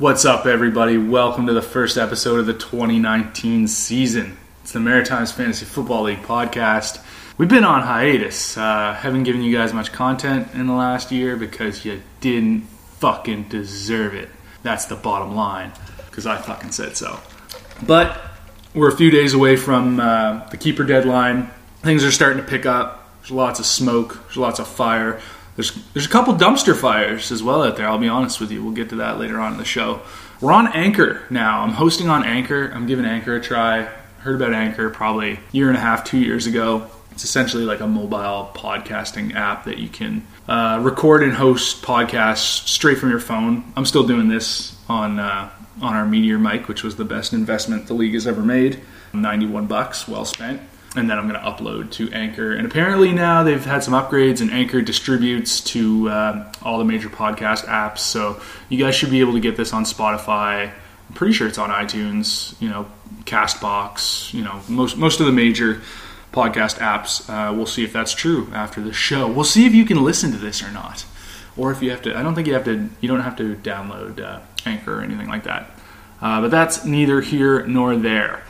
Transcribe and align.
What's 0.00 0.24
up, 0.24 0.46
everybody? 0.46 0.96
Welcome 0.96 1.46
to 1.48 1.52
the 1.52 1.60
first 1.60 1.98
episode 1.98 2.40
of 2.40 2.46
the 2.46 2.54
2019 2.54 3.68
season. 3.68 4.38
It's 4.62 4.72
the 4.72 4.80
Maritimes 4.80 5.30
Fantasy 5.30 5.66
Football 5.66 6.04
League 6.04 6.22
podcast. 6.22 7.04
We've 7.36 7.50
been 7.50 7.64
on 7.64 7.82
hiatus. 7.82 8.56
Uh, 8.56 8.94
haven't 8.94 9.24
given 9.24 9.42
you 9.42 9.54
guys 9.54 9.74
much 9.74 9.92
content 9.92 10.48
in 10.54 10.68
the 10.68 10.72
last 10.72 11.12
year 11.12 11.36
because 11.36 11.84
you 11.84 12.00
didn't 12.22 12.62
fucking 13.00 13.50
deserve 13.50 14.14
it. 14.14 14.30
That's 14.62 14.86
the 14.86 14.96
bottom 14.96 15.34
line 15.36 15.70
because 16.06 16.26
I 16.26 16.38
fucking 16.38 16.72
said 16.72 16.96
so. 16.96 17.20
But 17.82 18.18
we're 18.72 18.88
a 18.88 18.96
few 18.96 19.10
days 19.10 19.34
away 19.34 19.56
from 19.56 20.00
uh, 20.00 20.48
the 20.48 20.56
keeper 20.56 20.84
deadline. 20.84 21.50
Things 21.82 22.04
are 22.04 22.10
starting 22.10 22.42
to 22.42 22.48
pick 22.48 22.64
up. 22.64 23.20
There's 23.20 23.32
lots 23.32 23.60
of 23.60 23.66
smoke. 23.66 24.18
There's 24.24 24.38
lots 24.38 24.60
of 24.60 24.66
fire. 24.66 25.20
There's 25.56 25.72
there's 25.92 26.06
a 26.06 26.10
couple 26.10 26.34
dumpster 26.34 26.76
fires 26.76 27.30
as 27.32 27.42
well 27.42 27.62
out 27.62 27.76
there. 27.76 27.88
I'll 27.88 27.98
be 27.98 28.08
honest 28.08 28.40
with 28.40 28.50
you. 28.50 28.62
We'll 28.62 28.74
get 28.74 28.88
to 28.90 28.96
that 28.96 29.18
later 29.18 29.40
on 29.40 29.52
in 29.52 29.58
the 29.58 29.64
show. 29.64 30.00
We're 30.40 30.52
on 30.52 30.68
Anchor 30.68 31.22
now. 31.28 31.60
I'm 31.60 31.72
hosting 31.72 32.08
on 32.08 32.24
Anchor. 32.24 32.70
I'm 32.74 32.86
giving 32.86 33.04
Anchor 33.04 33.36
a 33.36 33.40
try. 33.40 33.88
Heard 34.20 34.36
about 34.40 34.54
Anchor 34.54 34.90
probably 34.90 35.32
a 35.32 35.38
year 35.52 35.68
and 35.68 35.76
a 35.76 35.80
half, 35.80 36.04
two 36.04 36.18
years 36.18 36.46
ago. 36.46 36.90
It's 37.10 37.24
essentially 37.24 37.64
like 37.64 37.80
a 37.80 37.86
mobile 37.86 38.50
podcasting 38.54 39.34
app 39.34 39.64
that 39.64 39.78
you 39.78 39.88
can 39.88 40.26
uh, 40.48 40.80
record 40.82 41.22
and 41.22 41.32
host 41.32 41.82
podcasts 41.82 42.66
straight 42.68 42.98
from 42.98 43.10
your 43.10 43.20
phone. 43.20 43.72
I'm 43.76 43.84
still 43.84 44.06
doing 44.06 44.28
this 44.28 44.76
on 44.88 45.18
uh, 45.18 45.50
on 45.82 45.94
our 45.94 46.06
Meteor 46.06 46.38
mic, 46.38 46.68
which 46.68 46.82
was 46.82 46.96
the 46.96 47.04
best 47.04 47.32
investment 47.32 47.86
the 47.86 47.94
league 47.94 48.14
has 48.14 48.26
ever 48.26 48.42
made. 48.42 48.80
91 49.12 49.66
bucks, 49.66 50.06
well 50.06 50.24
spent. 50.24 50.60
And 50.96 51.08
then 51.08 51.18
I'm 51.18 51.28
going 51.28 51.40
to 51.40 51.46
upload 51.48 51.92
to 51.92 52.10
Anchor. 52.12 52.52
And 52.52 52.66
apparently 52.66 53.12
now 53.12 53.44
they've 53.44 53.64
had 53.64 53.84
some 53.84 53.94
upgrades, 53.94 54.40
and 54.40 54.50
Anchor 54.50 54.82
distributes 54.82 55.60
to 55.60 56.08
uh, 56.08 56.52
all 56.62 56.78
the 56.78 56.84
major 56.84 57.08
podcast 57.08 57.64
apps. 57.66 57.98
So 57.98 58.40
you 58.68 58.78
guys 58.78 58.96
should 58.96 59.10
be 59.10 59.20
able 59.20 59.34
to 59.34 59.40
get 59.40 59.56
this 59.56 59.72
on 59.72 59.84
Spotify. 59.84 60.72
I'm 61.10 61.14
pretty 61.14 61.32
sure 61.32 61.46
it's 61.46 61.58
on 61.58 61.70
iTunes, 61.70 62.60
you 62.60 62.68
know, 62.68 62.86
Castbox, 63.24 64.34
you 64.34 64.42
know, 64.42 64.60
most 64.68 64.96
most 64.96 65.20
of 65.20 65.26
the 65.26 65.32
major 65.32 65.80
podcast 66.32 66.78
apps. 66.78 67.28
Uh, 67.28 67.52
we'll 67.52 67.66
see 67.66 67.84
if 67.84 67.92
that's 67.92 68.12
true 68.12 68.48
after 68.52 68.80
the 68.80 68.92
show. 68.92 69.30
We'll 69.30 69.44
see 69.44 69.66
if 69.66 69.74
you 69.74 69.84
can 69.84 70.02
listen 70.02 70.32
to 70.32 70.38
this 70.38 70.62
or 70.62 70.70
not, 70.70 71.04
or 71.56 71.70
if 71.70 71.82
you 71.82 71.90
have 71.90 72.02
to. 72.02 72.16
I 72.16 72.22
don't 72.22 72.34
think 72.34 72.46
you 72.46 72.54
have 72.54 72.64
to. 72.64 72.88
You 73.00 73.08
don't 73.08 73.20
have 73.20 73.36
to 73.36 73.54
download 73.56 74.20
uh, 74.20 74.40
Anchor 74.66 74.98
or 74.98 75.02
anything 75.02 75.28
like 75.28 75.44
that. 75.44 75.70
Uh, 76.20 76.40
but 76.40 76.50
that's 76.50 76.84
neither 76.84 77.20
here 77.20 77.66
nor 77.66 77.96
there. 77.96 78.42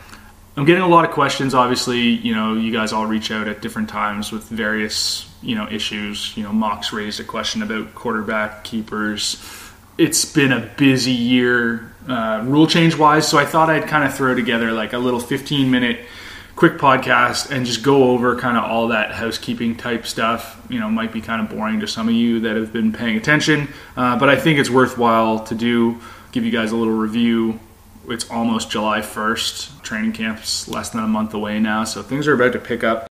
I'm 0.56 0.64
getting 0.64 0.82
a 0.82 0.88
lot 0.88 1.04
of 1.04 1.12
questions. 1.12 1.54
Obviously, 1.54 2.00
you 2.00 2.34
know, 2.34 2.54
you 2.54 2.72
guys 2.72 2.92
all 2.92 3.06
reach 3.06 3.30
out 3.30 3.46
at 3.46 3.62
different 3.62 3.88
times 3.88 4.32
with 4.32 4.44
various, 4.44 5.30
you 5.42 5.54
know, 5.54 5.68
issues. 5.70 6.36
You 6.36 6.42
know, 6.42 6.52
Mox 6.52 6.92
raised 6.92 7.20
a 7.20 7.24
question 7.24 7.62
about 7.62 7.94
quarterback 7.94 8.64
keepers. 8.64 9.42
It's 9.96 10.24
been 10.24 10.52
a 10.52 10.60
busy 10.76 11.12
year, 11.12 11.92
uh, 12.08 12.42
rule 12.44 12.66
change 12.66 12.96
wise. 12.96 13.28
So 13.28 13.38
I 13.38 13.44
thought 13.44 13.70
I'd 13.70 13.86
kind 13.86 14.04
of 14.04 14.14
throw 14.14 14.34
together 14.34 14.72
like 14.72 14.92
a 14.92 14.98
little 14.98 15.20
15 15.20 15.70
minute 15.70 16.00
quick 16.56 16.78
podcast 16.78 17.50
and 17.50 17.64
just 17.64 17.82
go 17.82 18.10
over 18.10 18.36
kind 18.36 18.58
of 18.58 18.64
all 18.64 18.88
that 18.88 19.12
housekeeping 19.12 19.76
type 19.76 20.04
stuff. 20.04 20.60
You 20.68 20.80
know, 20.80 20.90
might 20.90 21.12
be 21.12 21.20
kind 21.20 21.40
of 21.40 21.56
boring 21.56 21.80
to 21.80 21.86
some 21.86 22.08
of 22.08 22.14
you 22.14 22.40
that 22.40 22.56
have 22.56 22.72
been 22.72 22.92
paying 22.92 23.16
attention, 23.16 23.68
uh, 23.96 24.18
but 24.18 24.28
I 24.28 24.36
think 24.36 24.58
it's 24.58 24.68
worthwhile 24.68 25.44
to 25.44 25.54
do. 25.54 26.00
Give 26.32 26.44
you 26.44 26.50
guys 26.50 26.72
a 26.72 26.76
little 26.76 26.92
review. 26.92 27.58
It's 28.08 28.30
almost 28.30 28.70
July 28.70 29.00
1st. 29.00 29.82
Training 29.82 30.12
camp's 30.12 30.68
less 30.68 30.90
than 30.90 31.02
a 31.02 31.08
month 31.08 31.34
away 31.34 31.60
now, 31.60 31.84
so 31.84 32.02
things 32.02 32.26
are 32.26 32.34
about 32.34 32.52
to 32.52 32.58
pick 32.58 32.82
up. 32.82 33.06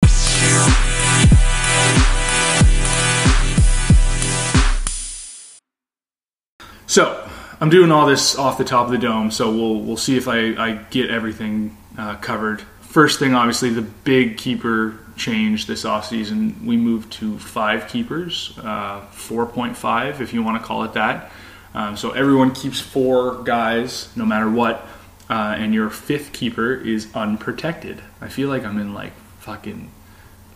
So, 6.87 7.29
I'm 7.61 7.69
doing 7.69 7.91
all 7.91 8.07
this 8.07 8.37
off 8.37 8.57
the 8.57 8.63
top 8.63 8.85
of 8.85 8.91
the 8.91 8.97
dome, 8.97 9.31
so 9.31 9.51
we'll 9.51 9.81
we'll 9.81 9.97
see 9.97 10.17
if 10.17 10.27
I, 10.27 10.55
I 10.55 10.71
get 10.89 11.09
everything 11.09 11.77
uh, 11.97 12.15
covered 12.15 12.63
first 12.89 13.19
thing, 13.19 13.35
obviously, 13.35 13.69
the 13.69 13.83
big 13.83 14.37
keeper 14.37 14.97
change 15.15 15.67
this 15.67 15.83
offseason, 15.83 16.65
we 16.65 16.75
moved 16.75 17.11
to 17.13 17.37
five 17.37 17.87
keepers, 17.87 18.57
uh, 18.63 19.01
4.5 19.11 20.21
if 20.21 20.33
you 20.33 20.41
want 20.41 20.59
to 20.59 20.67
call 20.67 20.83
it 20.83 20.93
that. 20.93 21.31
Um, 21.73 21.97
so 21.97 22.11
everyone 22.11 22.53
keeps 22.53 22.79
four 22.79 23.43
guys 23.43 24.09
no 24.15 24.25
matter 24.25 24.49
what, 24.49 24.87
uh, 25.29 25.55
and 25.57 25.73
your 25.73 25.89
fifth 25.89 26.33
keeper 26.33 26.73
is 26.73 27.13
unprotected. 27.13 28.01
I 28.21 28.27
feel 28.27 28.49
like 28.49 28.63
I'm 28.63 28.79
in 28.79 28.93
like 28.93 29.13
fucking 29.39 29.91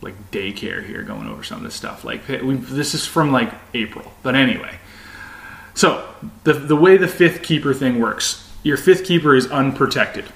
like 0.00 0.30
daycare 0.30 0.84
here 0.84 1.02
going 1.02 1.28
over 1.28 1.42
some 1.42 1.58
of 1.58 1.64
this 1.64 1.74
stuff. 1.74 2.04
Like 2.04 2.26
we, 2.28 2.56
this 2.56 2.94
is 2.94 3.06
from 3.06 3.32
like 3.32 3.52
April, 3.72 4.12
but 4.22 4.34
anyway. 4.34 4.78
So 5.74 6.08
the 6.44 6.52
the 6.52 6.76
way 6.76 6.96
the 6.96 7.08
fifth 7.08 7.42
keeper 7.42 7.72
thing 7.72 8.00
works, 8.00 8.50
your 8.62 8.76
fifth 8.76 9.04
keeper 9.04 9.34
is 9.34 9.50
unprotected 9.50 10.26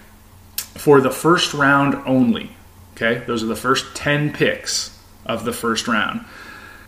for 0.79 1.01
the 1.01 1.11
first 1.11 1.55
round 1.55 1.95
only. 2.07 2.51
Okay, 2.95 3.25
those 3.27 3.45
are 3.45 3.47
the 3.47 3.57
first 3.57 3.95
10 3.95 4.33
picks 4.33 4.99
of 5.25 5.45
the 5.45 5.53
first 5.53 5.87
round. 5.87 6.25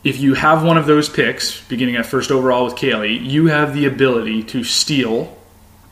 If 0.02 0.18
you 0.18 0.32
have 0.32 0.64
one 0.64 0.78
of 0.78 0.86
those 0.86 1.10
picks, 1.10 1.60
beginning 1.68 1.96
at 1.96 2.06
first 2.06 2.30
overall 2.30 2.64
with 2.64 2.74
Kaylee, 2.74 3.22
you 3.22 3.46
have 3.46 3.74
the 3.74 3.84
ability 3.84 4.42
to 4.44 4.64
steal 4.64 5.36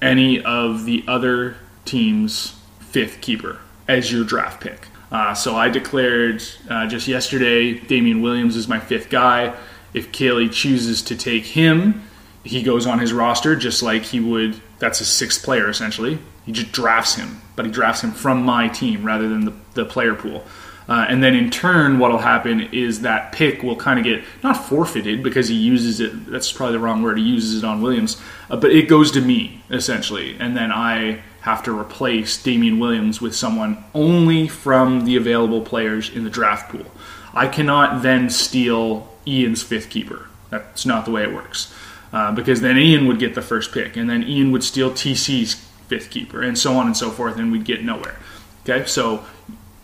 any 0.01 0.43
of 0.43 0.87
the 0.87 1.05
other 1.07 1.57
team's 1.85 2.59
fifth 2.81 3.21
keeper 3.21 3.59
as 3.87 4.11
your 4.11 4.25
draft 4.25 4.63
pick. 4.63 4.89
Uh, 5.13 5.35
so 5.35 5.57
I 5.57 5.69
declared 5.69 6.43
uh, 6.71 6.87
just 6.87 7.07
yesterday 7.07 7.79
Damien 7.79 8.23
Williams 8.23 8.57
is 8.57 8.67
my 8.67 8.79
fifth 8.79 9.11
guy. 9.11 9.55
If 9.93 10.11
Kaylee 10.11 10.53
chooses 10.53 11.03
to 11.03 11.17
take 11.17 11.45
him, 11.45 12.03
he 12.45 12.63
goes 12.63 12.87
on 12.87 12.99
his 12.99 13.13
roster 13.13 13.57
just 13.57 13.83
like 13.83 14.05
he 14.05 14.21
would. 14.21 14.61
That's 14.79 15.01
his 15.01 15.09
sixth 15.09 15.43
player 15.43 15.69
essentially. 15.69 16.19
He 16.47 16.53
just 16.53 16.73
drafts 16.73 17.17
him, 17.17 17.43
but 17.57 17.67
he 17.67 17.73
drafts 17.73 18.03
him 18.03 18.13
from 18.13 18.43
my 18.43 18.69
team 18.69 19.05
rather 19.05 19.29
than 19.29 19.45
the, 19.45 19.55
the 19.75 19.85
player 19.85 20.15
pool. 20.15 20.45
Uh, 20.89 21.05
and 21.09 21.23
then 21.23 21.35
in 21.35 21.51
turn, 21.51 21.99
what 21.99 22.11
will 22.11 22.19
happen 22.19 22.61
is 22.73 23.03
that 23.03 23.31
pick 23.33 23.63
will 23.63 23.77
kind 23.77 23.99
of 23.99 24.05
get 24.05 24.25
not 24.43 24.55
forfeited 24.55 25.23
because 25.23 25.49
he 25.49 25.55
uses 25.55 26.01
it. 26.01 26.27
That's 26.27 26.51
probably 26.51 26.75
the 26.75 26.79
wrong 26.79 27.03
word. 27.03 27.19
He 27.19 27.25
uses 27.25 27.63
it 27.63 27.67
on 27.67 27.83
Williams, 27.83 28.21
uh, 28.49 28.57
but 28.57 28.71
it 28.71 28.89
goes 28.89 29.11
to 29.13 29.21
me 29.21 29.63
essentially, 29.71 30.37
and 30.41 30.57
then 30.57 30.73
I 30.73 31.23
have 31.43 31.63
to 31.65 31.79
replace 31.79 32.43
Damien 32.43 32.79
Williams 32.79 33.21
with 33.21 33.35
someone 33.35 33.85
only 33.95 34.49
from 34.49 35.05
the 35.05 35.17
available 35.17 35.61
players 35.61 36.09
in 36.09 36.25
the 36.25 36.31
draft 36.31 36.71
pool. 36.71 36.87
I 37.35 37.49
cannot 37.49 38.03
then 38.03 38.31
steal 38.31 39.09
Ian's 39.27 39.63
fifth 39.63 39.91
keeper. 39.91 40.27
That's 40.51 40.87
not 40.87 41.05
the 41.05 41.11
way 41.11 41.23
it 41.23 41.35
works. 41.35 41.73
Uh, 42.13 42.33
because 42.33 42.63
then 42.63 42.79
Ian 42.79 43.07
would 43.07 43.19
get 43.19 43.35
the 43.35 43.43
first 43.43 43.73
pick, 43.73 43.97
and 43.97 44.09
then 44.09 44.23
Ian 44.23 44.51
would 44.53 44.65
steal 44.65 44.91
TC's 44.91 45.55
fifth 45.89 46.09
keeper, 46.09 46.43
and 46.43 46.59
so 46.59 46.75
on 46.77 46.87
and 46.87 46.97
so 46.97 47.11
forth, 47.11 47.37
and 47.37 47.53
we'd 47.53 47.65
get 47.65 47.85
nowhere. 47.85 48.17
Okay, 48.63 48.87
so 48.87 49.25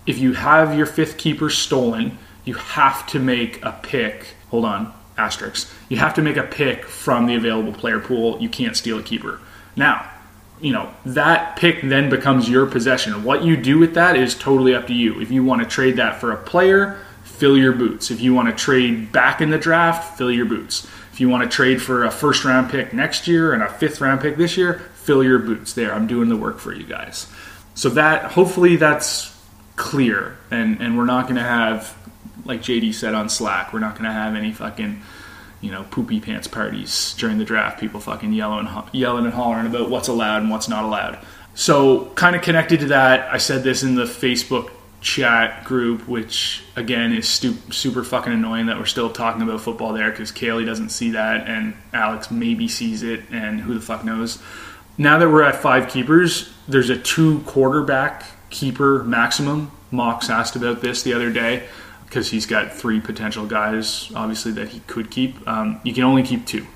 if 0.07 0.19
you 0.19 0.33
have 0.35 0.77
your 0.77 0.87
fifth 0.87 1.19
keeper 1.19 1.51
stolen, 1.51 2.19
you 2.45 2.55
have 2.55 3.07
to 3.09 3.19
make 3.19 3.65
a 3.65 3.73
pick. 3.83 4.27
Hold 4.51 4.65
on, 4.65 4.93
asterisk. 5.17 5.71
You 5.89 5.97
have 5.99 6.15
to 6.15 6.23
make 6.23 6.37
a 6.37 6.43
pick 6.43 6.85
from 6.85 7.27
the 7.27 7.35
available 7.35 7.73
player 7.73 8.01
pool. 8.01 8.41
You 8.41 8.49
can't 8.49 8.77
steal 8.77 8.99
a 8.99 9.03
keeper. 9.03 9.41
Now, 9.77 10.11
you 10.61 10.73
know, 10.73 10.93
that 11.05 11.57
pick 11.57 11.83
then 11.83 12.09
becomes 12.09 12.49
your 12.49 12.67
possession. 12.67 13.25
What 13.25 13.45
you 13.45 13.57
do 13.57 13.79
with 13.79 13.95
that 13.95 14.17
is 14.17 14.35
totally 14.35 14.75
up 14.75 14.87
to 14.87 14.95
you. 14.95 15.21
If 15.21 15.31
you 15.31 15.43
want 15.43 15.63
to 15.63 15.69
trade 15.69 15.97
that 15.97 16.21
for 16.21 16.33
a 16.33 16.37
player, 16.37 16.99
fill 17.23 17.57
your 17.57 17.73
boots. 17.73 18.11
If 18.11 18.21
you 18.21 18.35
want 18.35 18.49
to 18.49 18.55
trade 18.55 19.11
back 19.11 19.41
in 19.41 19.51
the 19.51 19.59
draft, 19.59 20.17
fill 20.17 20.31
your 20.31 20.47
boots. 20.47 20.87
If 21.13 21.21
you 21.21 21.29
want 21.29 21.49
to 21.49 21.55
trade 21.55 21.83
for 21.83 22.05
a 22.05 22.11
first 22.11 22.45
round 22.45 22.71
pick 22.71 22.93
next 22.93 23.27
year 23.27 23.53
and 23.53 23.63
a 23.63 23.69
fifth 23.69 24.01
round 24.01 24.21
pick 24.21 24.37
this 24.37 24.57
year, 24.57 24.81
fill 24.95 25.23
your 25.23 25.39
boots 25.39 25.73
there. 25.73 25.93
I'm 25.93 26.07
doing 26.07 26.29
the 26.29 26.37
work 26.37 26.59
for 26.59 26.73
you 26.73 26.85
guys. 26.85 27.31
So 27.75 27.89
that 27.91 28.33
hopefully 28.33 28.77
that's 28.77 29.34
clear 29.77 30.39
and 30.51 30.81
and 30.81 30.97
we're 30.97 31.05
not 31.05 31.25
going 31.25 31.37
to 31.37 31.43
have 31.43 31.97
like 32.45 32.61
JD 32.61 32.95
said 32.95 33.15
on 33.15 33.29
Slack, 33.29 33.73
we're 33.73 33.81
not 33.81 33.95
going 33.95 34.05
to 34.05 34.13
have 34.13 34.35
any 34.35 34.53
fucking 34.53 35.03
you 35.61 35.71
know 35.71 35.85
poopy 35.91 36.21
pants 36.21 36.47
parties 36.47 37.15
during 37.19 37.39
the 37.39 37.45
draft. 37.45 37.81
People 37.81 38.01
fucking 38.01 38.33
yelling 38.33 38.67
and 38.67 38.85
yelling 38.93 39.25
and 39.25 39.35
hollering 39.35 39.67
about 39.67 39.91
what's 39.91 40.09
allowed 40.09 40.43
and 40.43 40.51
what's 40.51 40.69
not 40.69 40.85
allowed. 40.85 41.19
So 41.55 42.07
kind 42.15 42.35
of 42.35 42.43
connected 42.43 42.81
to 42.81 42.87
that, 42.87 43.33
I 43.33 43.39
said 43.39 43.63
this 43.63 43.83
in 43.83 43.95
the 43.95 44.05
Facebook 44.05 44.71
chat 45.01 45.65
group, 45.65 46.09
which 46.09 46.65
again 46.77 47.13
is 47.13 47.29
stu- 47.29 47.57
super 47.71 48.03
fucking 48.03 48.33
annoying 48.33 48.67
that 48.67 48.79
we're 48.79 48.87
still 48.87 49.11
talking 49.11 49.43
about 49.43 49.61
football 49.61 49.93
there 49.93 50.11
because 50.11 50.33
Kaylee 50.33 50.67
doesn't 50.67 50.89
see 50.89 51.11
that 51.11 51.47
and 51.47 51.75
Alex 51.93 52.31
maybe 52.31 52.69
sees 52.69 53.03
it 53.03 53.23
and 53.31 53.61
who 53.61 53.75
the 53.75 53.81
fuck 53.81 54.05
knows. 54.05 54.43
Now 54.97 55.19
that 55.19 55.29
we're 55.29 55.43
at 55.43 55.57
five 55.57 55.89
keepers, 55.89 56.53
there's 56.69 56.91
a 56.91 56.97
two 56.97 57.41
quarterback 57.41 58.25
keeper 58.51 59.05
maximum. 59.05 59.71
Mox 59.95 60.31
asked 60.31 60.57
about 60.57 60.81
this 60.81 61.03
the 61.03 61.15
other 61.15 61.33
day 61.33 61.67
because 62.05 62.31
he's 62.31 62.47
got 62.47 62.73
three 62.73 63.01
potential 63.01 63.47
guys, 63.47 64.13
obviously, 64.15 64.53
that 64.53 64.69
he 64.69 64.81
could 64.81 65.11
keep. 65.11 65.47
Um, 65.49 65.81
you 65.85 65.95
can 65.95 66.05
only 66.05 66.23
keep 66.23 66.47
two. 66.47 66.67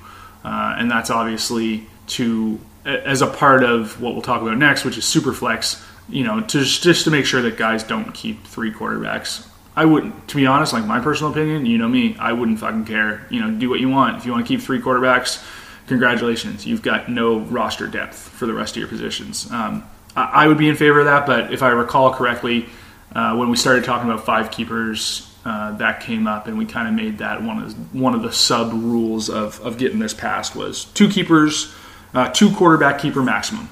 Uh, 0.45 0.77
and 0.79 0.91
that's 0.91 1.11
obviously 1.11 1.87
to 2.09 2.59
as 2.85 3.21
a 3.21 3.27
part 3.27 3.63
of 3.63 4.01
what 4.01 4.15
we'll 4.15 4.23
talk 4.23 4.41
about 4.41 4.57
next, 4.57 4.85
which 4.85 4.97
is 4.97 5.05
super 5.05 5.33
flex 5.33 5.85
you 6.09 6.25
know, 6.25 6.41
to 6.41 6.65
just 6.65 7.05
to 7.05 7.11
make 7.11 7.27
sure 7.27 7.43
that 7.43 7.57
guys 7.57 7.85
don't 7.85 8.13
keep 8.13 8.45
three 8.47 8.73
quarterbacks. 8.73 9.47
I 9.77 9.85
wouldn't, 9.85 10.29
to 10.29 10.37
be 10.37 10.47
honest, 10.47 10.73
like 10.73 10.85
my 10.85 11.01
personal 11.01 11.31
opinion, 11.31 11.67
you 11.67 11.79
know 11.79 11.89
me, 11.89 12.17
I 12.19 12.33
wouldn't 12.33 12.59
fucking 12.59 12.87
care. 12.87 13.27
You 13.31 13.41
know, 13.41 13.51
do 13.51 13.69
what 13.69 13.81
you 13.81 13.89
want. 13.89 14.17
If 14.17 14.27
you 14.27 14.33
want 14.33 14.45
to 14.45 14.49
keep 14.49 14.61
three 14.61 14.81
quarterbacks, 14.81 15.45
congratulations, 15.87 16.67
you've 16.67 16.83
got 16.83 17.09
no 17.09 17.41
roster 17.41 17.87
depth 17.87 18.17
for 18.17 18.47
the 18.47 18.55
rest 18.55 18.77
of 18.77 18.81
your 18.81 18.89
positions. 18.89 19.51
Um, 19.53 19.85
I, 20.17 20.25
I 20.25 20.49
would 20.49 20.59
be 20.59 20.69
in 20.69 20.77
favor 20.77 20.99
of 21.01 21.07
that, 21.07 21.27
but 21.27 21.53
if 21.53 21.63
I 21.63 21.69
recall 21.69 22.13
correctly, 22.13 22.67
uh, 23.15 23.37
when 23.37 23.49
we 23.49 23.57
started 23.57 23.85
talking 23.85 24.11
about 24.11 24.25
five 24.25 24.51
keepers, 24.51 25.29
uh, 25.45 25.73
that 25.79 26.01
came 26.01 26.27
up, 26.27 26.47
and 26.47 26.59
we 26.59 26.67
kind 26.67 26.89
of 26.89 26.95
made 26.95 27.19
that 27.19 27.43
one 27.43 27.63
of 27.63 27.95
one 27.95 28.15
of 28.15 28.23
the 28.23 28.33
sub 28.33 28.73
rules 28.73 29.31
of, 29.31 29.61
of 29.61 29.79
getting 29.79 29.99
this 29.99 30.13
passed 30.13 30.55
was 30.55 30.85
two 30.87 31.09
keepers, 31.09 31.73
uh, 32.13 32.29
two 32.29 32.51
quarterback 32.55 32.99
keeper 32.99 33.23
maximum. 33.23 33.69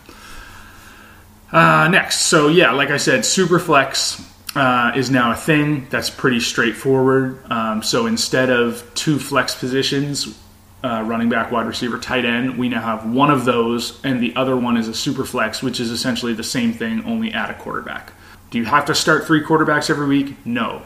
Uh, 1.52 1.88
next, 1.88 2.22
so 2.22 2.48
yeah, 2.48 2.72
like 2.72 2.90
I 2.90 2.96
said, 2.96 3.24
super 3.24 3.58
flex 3.58 4.22
uh, 4.54 4.92
is 4.96 5.10
now 5.10 5.32
a 5.32 5.36
thing. 5.36 5.86
That's 5.90 6.08
pretty 6.08 6.40
straightforward. 6.40 7.40
Um, 7.50 7.82
so 7.82 8.06
instead 8.06 8.48
of 8.48 8.88
two 8.94 9.18
flex 9.18 9.54
positions, 9.54 10.38
uh, 10.82 11.02
running 11.06 11.28
back, 11.28 11.50
wide 11.50 11.66
receiver, 11.66 11.98
tight 11.98 12.24
end, 12.24 12.58
we 12.58 12.68
now 12.68 12.80
have 12.80 13.08
one 13.08 13.30
of 13.30 13.44
those, 13.44 14.02
and 14.04 14.20
the 14.20 14.34
other 14.36 14.56
one 14.56 14.76
is 14.76 14.88
a 14.88 14.94
super 14.94 15.24
flex, 15.24 15.62
which 15.62 15.80
is 15.80 15.90
essentially 15.90 16.32
the 16.32 16.44
same 16.44 16.72
thing, 16.72 17.04
only 17.04 17.32
at 17.32 17.50
a 17.50 17.54
quarterback. 17.54 18.12
Do 18.56 18.60
you 18.60 18.64
have 18.68 18.86
to 18.86 18.94
start 18.94 19.26
three 19.26 19.42
quarterbacks 19.42 19.90
every 19.90 20.06
week? 20.06 20.34
No. 20.46 20.80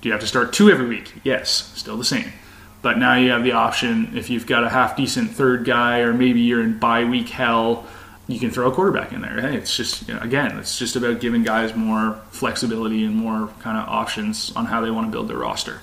Do 0.00 0.08
you 0.08 0.12
have 0.12 0.20
to 0.20 0.28
start 0.28 0.52
two 0.52 0.70
every 0.70 0.86
week? 0.86 1.12
Yes, 1.24 1.72
still 1.74 1.96
the 1.96 2.04
same. 2.04 2.30
But 2.82 2.98
now 2.98 3.16
you 3.16 3.32
have 3.32 3.42
the 3.42 3.50
option 3.50 4.16
if 4.16 4.30
you've 4.30 4.46
got 4.46 4.62
a 4.62 4.68
half 4.68 4.96
decent 4.96 5.32
third 5.32 5.64
guy, 5.64 6.02
or 6.02 6.14
maybe 6.14 6.38
you're 6.38 6.62
in 6.62 6.78
bye 6.78 7.02
week 7.02 7.28
hell, 7.28 7.84
you 8.28 8.38
can 8.38 8.52
throw 8.52 8.70
a 8.70 8.72
quarterback 8.72 9.12
in 9.12 9.22
there. 9.22 9.40
Hey, 9.40 9.56
it's 9.56 9.76
just 9.76 10.06
you 10.06 10.14
know, 10.14 10.20
again, 10.20 10.56
it's 10.56 10.78
just 10.78 10.94
about 10.94 11.18
giving 11.18 11.42
guys 11.42 11.74
more 11.74 12.12
flexibility 12.30 13.04
and 13.04 13.16
more 13.16 13.48
kind 13.58 13.76
of 13.76 13.88
options 13.88 14.52
on 14.54 14.66
how 14.66 14.80
they 14.80 14.92
want 14.92 15.08
to 15.08 15.10
build 15.10 15.26
their 15.26 15.38
roster. 15.38 15.80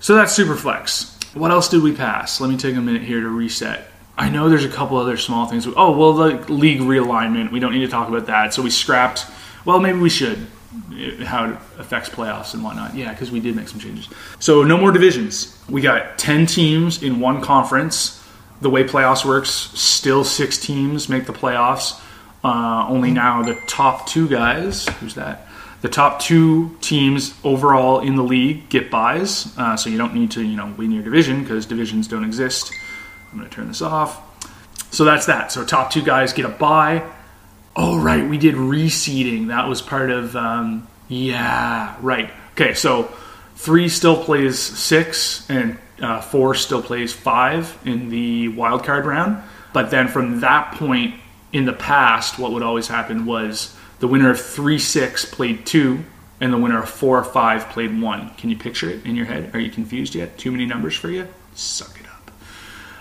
So 0.00 0.16
that's 0.16 0.32
super 0.32 0.56
flex. 0.56 1.16
What 1.34 1.52
else 1.52 1.68
did 1.68 1.84
we 1.84 1.94
pass? 1.94 2.40
Let 2.40 2.50
me 2.50 2.56
take 2.56 2.74
a 2.74 2.80
minute 2.80 3.02
here 3.02 3.20
to 3.20 3.28
reset. 3.28 3.92
I 4.18 4.28
know 4.28 4.48
there's 4.48 4.64
a 4.64 4.68
couple 4.68 4.96
other 4.96 5.16
small 5.16 5.46
things. 5.46 5.68
Oh, 5.76 5.96
well, 5.96 6.14
the 6.14 6.52
league 6.52 6.80
realignment. 6.80 7.52
We 7.52 7.60
don't 7.60 7.72
need 7.74 7.84
to 7.84 7.88
talk 7.88 8.08
about 8.08 8.26
that. 8.26 8.54
So 8.54 8.62
we 8.62 8.70
scrapped. 8.70 9.24
Well, 9.64 9.78
maybe 9.78 10.00
we 10.00 10.10
should. 10.10 10.48
How 11.24 11.50
it 11.50 11.58
affects 11.78 12.08
playoffs 12.08 12.54
and 12.54 12.64
whatnot. 12.64 12.94
Yeah, 12.94 13.12
because 13.12 13.30
we 13.30 13.40
did 13.40 13.54
make 13.54 13.68
some 13.68 13.80
changes. 13.80 14.08
So 14.40 14.62
no 14.62 14.76
more 14.76 14.92
divisions. 14.92 15.56
We 15.68 15.80
got 15.80 16.18
ten 16.18 16.46
teams 16.46 17.02
in 17.02 17.20
one 17.20 17.40
conference 17.40 18.20
the 18.60 18.70
way 18.70 18.84
playoffs 18.84 19.24
works, 19.24 19.50
still 19.50 20.24
six 20.24 20.58
teams 20.58 21.08
make 21.08 21.26
the 21.26 21.32
playoffs. 21.32 22.00
Uh, 22.42 22.86
only 22.88 23.10
now 23.10 23.42
the 23.42 23.54
top 23.66 24.06
two 24.06 24.28
guys, 24.28 24.88
who's 25.00 25.14
that? 25.14 25.46
The 25.82 25.88
top 25.88 26.20
two 26.20 26.76
teams 26.80 27.34
overall 27.44 28.00
in 28.00 28.16
the 28.16 28.22
league 28.22 28.68
get 28.70 28.90
buys, 28.90 29.56
uh, 29.58 29.76
so 29.76 29.90
you 29.90 29.98
don't 29.98 30.14
need 30.14 30.30
to 30.32 30.42
you 30.42 30.56
know 30.56 30.72
win 30.78 30.90
your 30.90 31.02
division 31.02 31.42
because 31.42 31.66
divisions 31.66 32.08
don't 32.08 32.24
exist. 32.24 32.72
I'm 33.30 33.38
going 33.38 33.50
to 33.50 33.54
turn 33.54 33.68
this 33.68 33.82
off. 33.82 34.22
So 34.94 35.04
that's 35.04 35.26
that. 35.26 35.52
So 35.52 35.64
top 35.64 35.90
two 35.90 36.02
guys 36.02 36.32
get 36.32 36.46
a 36.46 36.48
buy. 36.48 37.02
Oh 37.76 37.98
right, 37.98 38.28
we 38.28 38.38
did 38.38 38.54
reseeding. 38.54 39.48
That 39.48 39.68
was 39.68 39.82
part 39.82 40.10
of 40.10 40.36
um, 40.36 40.86
yeah 41.08 41.96
right. 42.00 42.30
Okay, 42.52 42.74
so 42.74 43.12
three 43.56 43.88
still 43.88 44.22
plays 44.22 44.58
six, 44.58 45.48
and 45.50 45.78
uh, 46.00 46.20
four 46.20 46.54
still 46.54 46.82
plays 46.82 47.12
five 47.12 47.76
in 47.84 48.10
the 48.10 48.48
wild 48.48 48.84
card 48.84 49.06
round. 49.06 49.42
But 49.72 49.90
then 49.90 50.06
from 50.06 50.40
that 50.40 50.74
point 50.74 51.16
in 51.52 51.64
the 51.64 51.72
past, 51.72 52.38
what 52.38 52.52
would 52.52 52.62
always 52.62 52.86
happen 52.86 53.26
was 53.26 53.76
the 53.98 54.06
winner 54.06 54.30
of 54.30 54.40
three 54.40 54.78
six 54.78 55.24
played 55.24 55.66
two, 55.66 56.04
and 56.40 56.52
the 56.52 56.58
winner 56.58 56.80
of 56.80 56.88
four 56.88 57.24
five 57.24 57.68
played 57.70 58.00
one. 58.00 58.30
Can 58.36 58.50
you 58.50 58.56
picture 58.56 58.88
it 58.88 59.04
in 59.04 59.16
your 59.16 59.26
head? 59.26 59.52
Are 59.52 59.58
you 59.58 59.70
confused 59.70 60.14
yet? 60.14 60.38
Too 60.38 60.52
many 60.52 60.64
numbers 60.64 60.94
for 60.94 61.10
you? 61.10 61.26
Suck 61.54 61.98
it 61.98 62.06
up. 62.06 62.30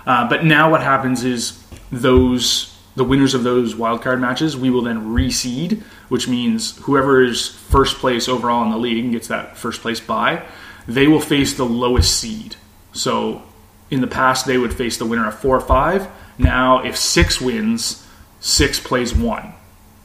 Uh, 0.05 0.29
but 0.29 0.43
now 0.43 0.71
what 0.71 0.81
happens 0.81 1.23
is 1.23 1.63
those 1.91 2.72
the 2.95 3.03
winners 3.03 3.33
of 3.33 3.43
those 3.43 3.73
wildcard 3.73 4.19
matches, 4.19 4.55
we 4.55 4.69
will 4.69 4.83
then 4.83 5.13
reseed, 5.13 5.81
which 6.09 6.27
means 6.27 6.77
whoever 6.83 7.23
is 7.23 7.47
first 7.47 7.97
place 7.97 8.27
overall 8.29 8.63
in 8.63 8.69
the 8.69 8.77
league 8.77 9.03
and 9.03 9.13
gets 9.13 9.27
that 9.29 9.57
first 9.57 9.81
place 9.81 9.99
bye, 9.99 10.43
they 10.87 11.07
will 11.07 11.19
face 11.19 11.53
the 11.55 11.65
lowest 11.65 12.19
seed. 12.19 12.55
So 12.91 13.41
in 13.89 14.01
the 14.01 14.07
past, 14.07 14.45
they 14.45 14.57
would 14.57 14.73
face 14.73 14.97
the 14.97 15.05
winner 15.05 15.27
of 15.27 15.39
four 15.39 15.55
or 15.55 15.61
five. 15.61 16.07
Now, 16.37 16.83
if 16.83 16.97
six 16.97 17.39
wins, 17.41 18.05
six 18.39 18.79
plays 18.79 19.15
one, 19.15 19.53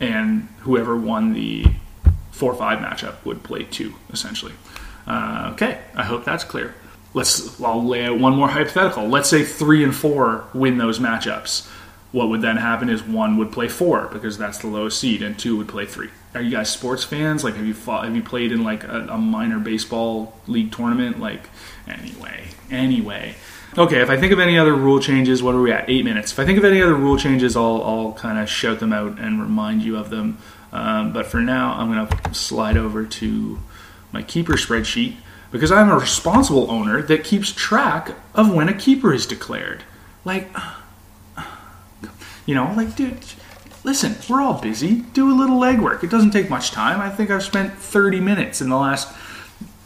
and 0.01 0.49
whoever 0.61 0.97
won 0.97 1.33
the 1.33 1.67
four 2.31 2.53
or 2.53 2.57
five 2.57 2.79
matchup 2.79 3.25
would 3.25 3.43
play 3.43 3.65
two, 3.65 3.95
essentially. 4.13 4.53
Uh, 5.07 5.51
okay, 5.53 5.81
I 5.95 6.05
hope 6.05 6.25
that's 6.25 6.45
clear. 6.45 6.75
Let's. 7.15 7.61
I'll 7.61 7.85
lay 7.85 8.05
out 8.05 8.19
one 8.19 8.37
more 8.37 8.49
hypothetical. 8.49 9.09
Let's 9.09 9.31
say 9.31 9.43
three 9.43 9.83
and 9.83 9.95
four 9.95 10.45
win 10.53 10.77
those 10.79 10.99
matchups. 10.99 11.69
What 12.11 12.29
would 12.31 12.41
then 12.41 12.57
happen 12.57 12.89
is 12.89 13.03
one 13.03 13.37
would 13.37 13.53
play 13.53 13.69
four 13.69 14.09
because 14.13 14.39
that's 14.39 14.59
the 14.59 14.67
lowest 14.67 14.99
seed, 14.99 15.23
and 15.23 15.39
two 15.39 15.57
would 15.59 15.69
play 15.69 15.85
three. 15.85 16.09
Are 16.35 16.41
you 16.41 16.51
guys 16.51 16.71
sports 16.71 17.05
fans? 17.05 17.45
Like, 17.45 17.57
have 17.57 17.67
you 17.67 17.75
fought, 17.75 18.05
have 18.05 18.17
you 18.17 18.23
played 18.23 18.53
in 18.53 18.65
like 18.65 18.85
a, 18.85 19.09
a 19.11 19.19
minor 19.19 19.59
baseball 19.59 20.39
league 20.47 20.73
tournament? 20.73 21.21
Like, 21.21 21.49
anyway, 21.87 22.49
anyway. 22.71 23.35
Okay, 23.77 24.01
if 24.01 24.09
I 24.09 24.17
think 24.17 24.33
of 24.33 24.39
any 24.39 24.59
other 24.59 24.75
rule 24.75 25.01
changes, 25.01 25.43
what 25.43 25.55
are 25.55 25.61
we 25.61 25.71
at? 25.71 25.89
Eight 25.89 26.05
minutes. 26.05 26.33
If 26.33 26.39
I 26.39 26.47
think 26.47 26.59
of 26.59 26.65
any 26.65 26.81
other 26.81 26.95
rule 26.95 27.19
changes, 27.19 27.57
I'll, 27.57 27.83
I'll 27.83 28.13
kind 28.15 28.39
of 28.39 28.49
shout 28.49 28.81
them 28.81 28.93
out 28.93 29.19
and 29.19 29.41
remind 29.41 29.83
you 29.83 29.97
of 29.97 30.09
them. 30.09 30.39
Um, 30.73 31.13
but 31.13 31.27
for 31.27 31.41
now, 31.41 31.75
I'm 31.75 31.93
going 31.93 32.07
to 32.07 32.35
slide 32.35 32.77
over 32.77 33.05
to 33.05 33.59
my 34.13 34.23
keeper 34.23 34.55
spreadsheet 34.55 35.17
because 35.51 35.71
I'm 35.71 35.91
a 35.91 35.99
responsible 35.99 36.71
owner 36.71 37.03
that 37.03 37.25
keeps 37.25 37.53
track 37.53 38.13
of 38.35 38.53
when 38.53 38.69
a 38.69 38.75
keeper 38.75 39.13
is 39.13 39.27
declared. 39.27 39.85
Like, 40.25 40.51
you 42.49 42.55
know, 42.55 42.73
like, 42.75 42.97
dude, 42.97 43.19
listen, 43.85 44.17
we're 44.27 44.41
all 44.41 44.59
busy. 44.59 45.03
Do 45.13 45.31
a 45.31 45.37
little 45.37 45.61
legwork. 45.61 46.03
It 46.03 46.09
doesn't 46.09 46.31
take 46.31 46.49
much 46.49 46.71
time. 46.71 46.99
I 46.99 47.11
think 47.11 47.31
I've 47.31 47.43
spent 47.43 47.75
30 47.75 48.21
minutes 48.21 48.63
in 48.63 48.71
the 48.71 48.77
last, 48.77 49.15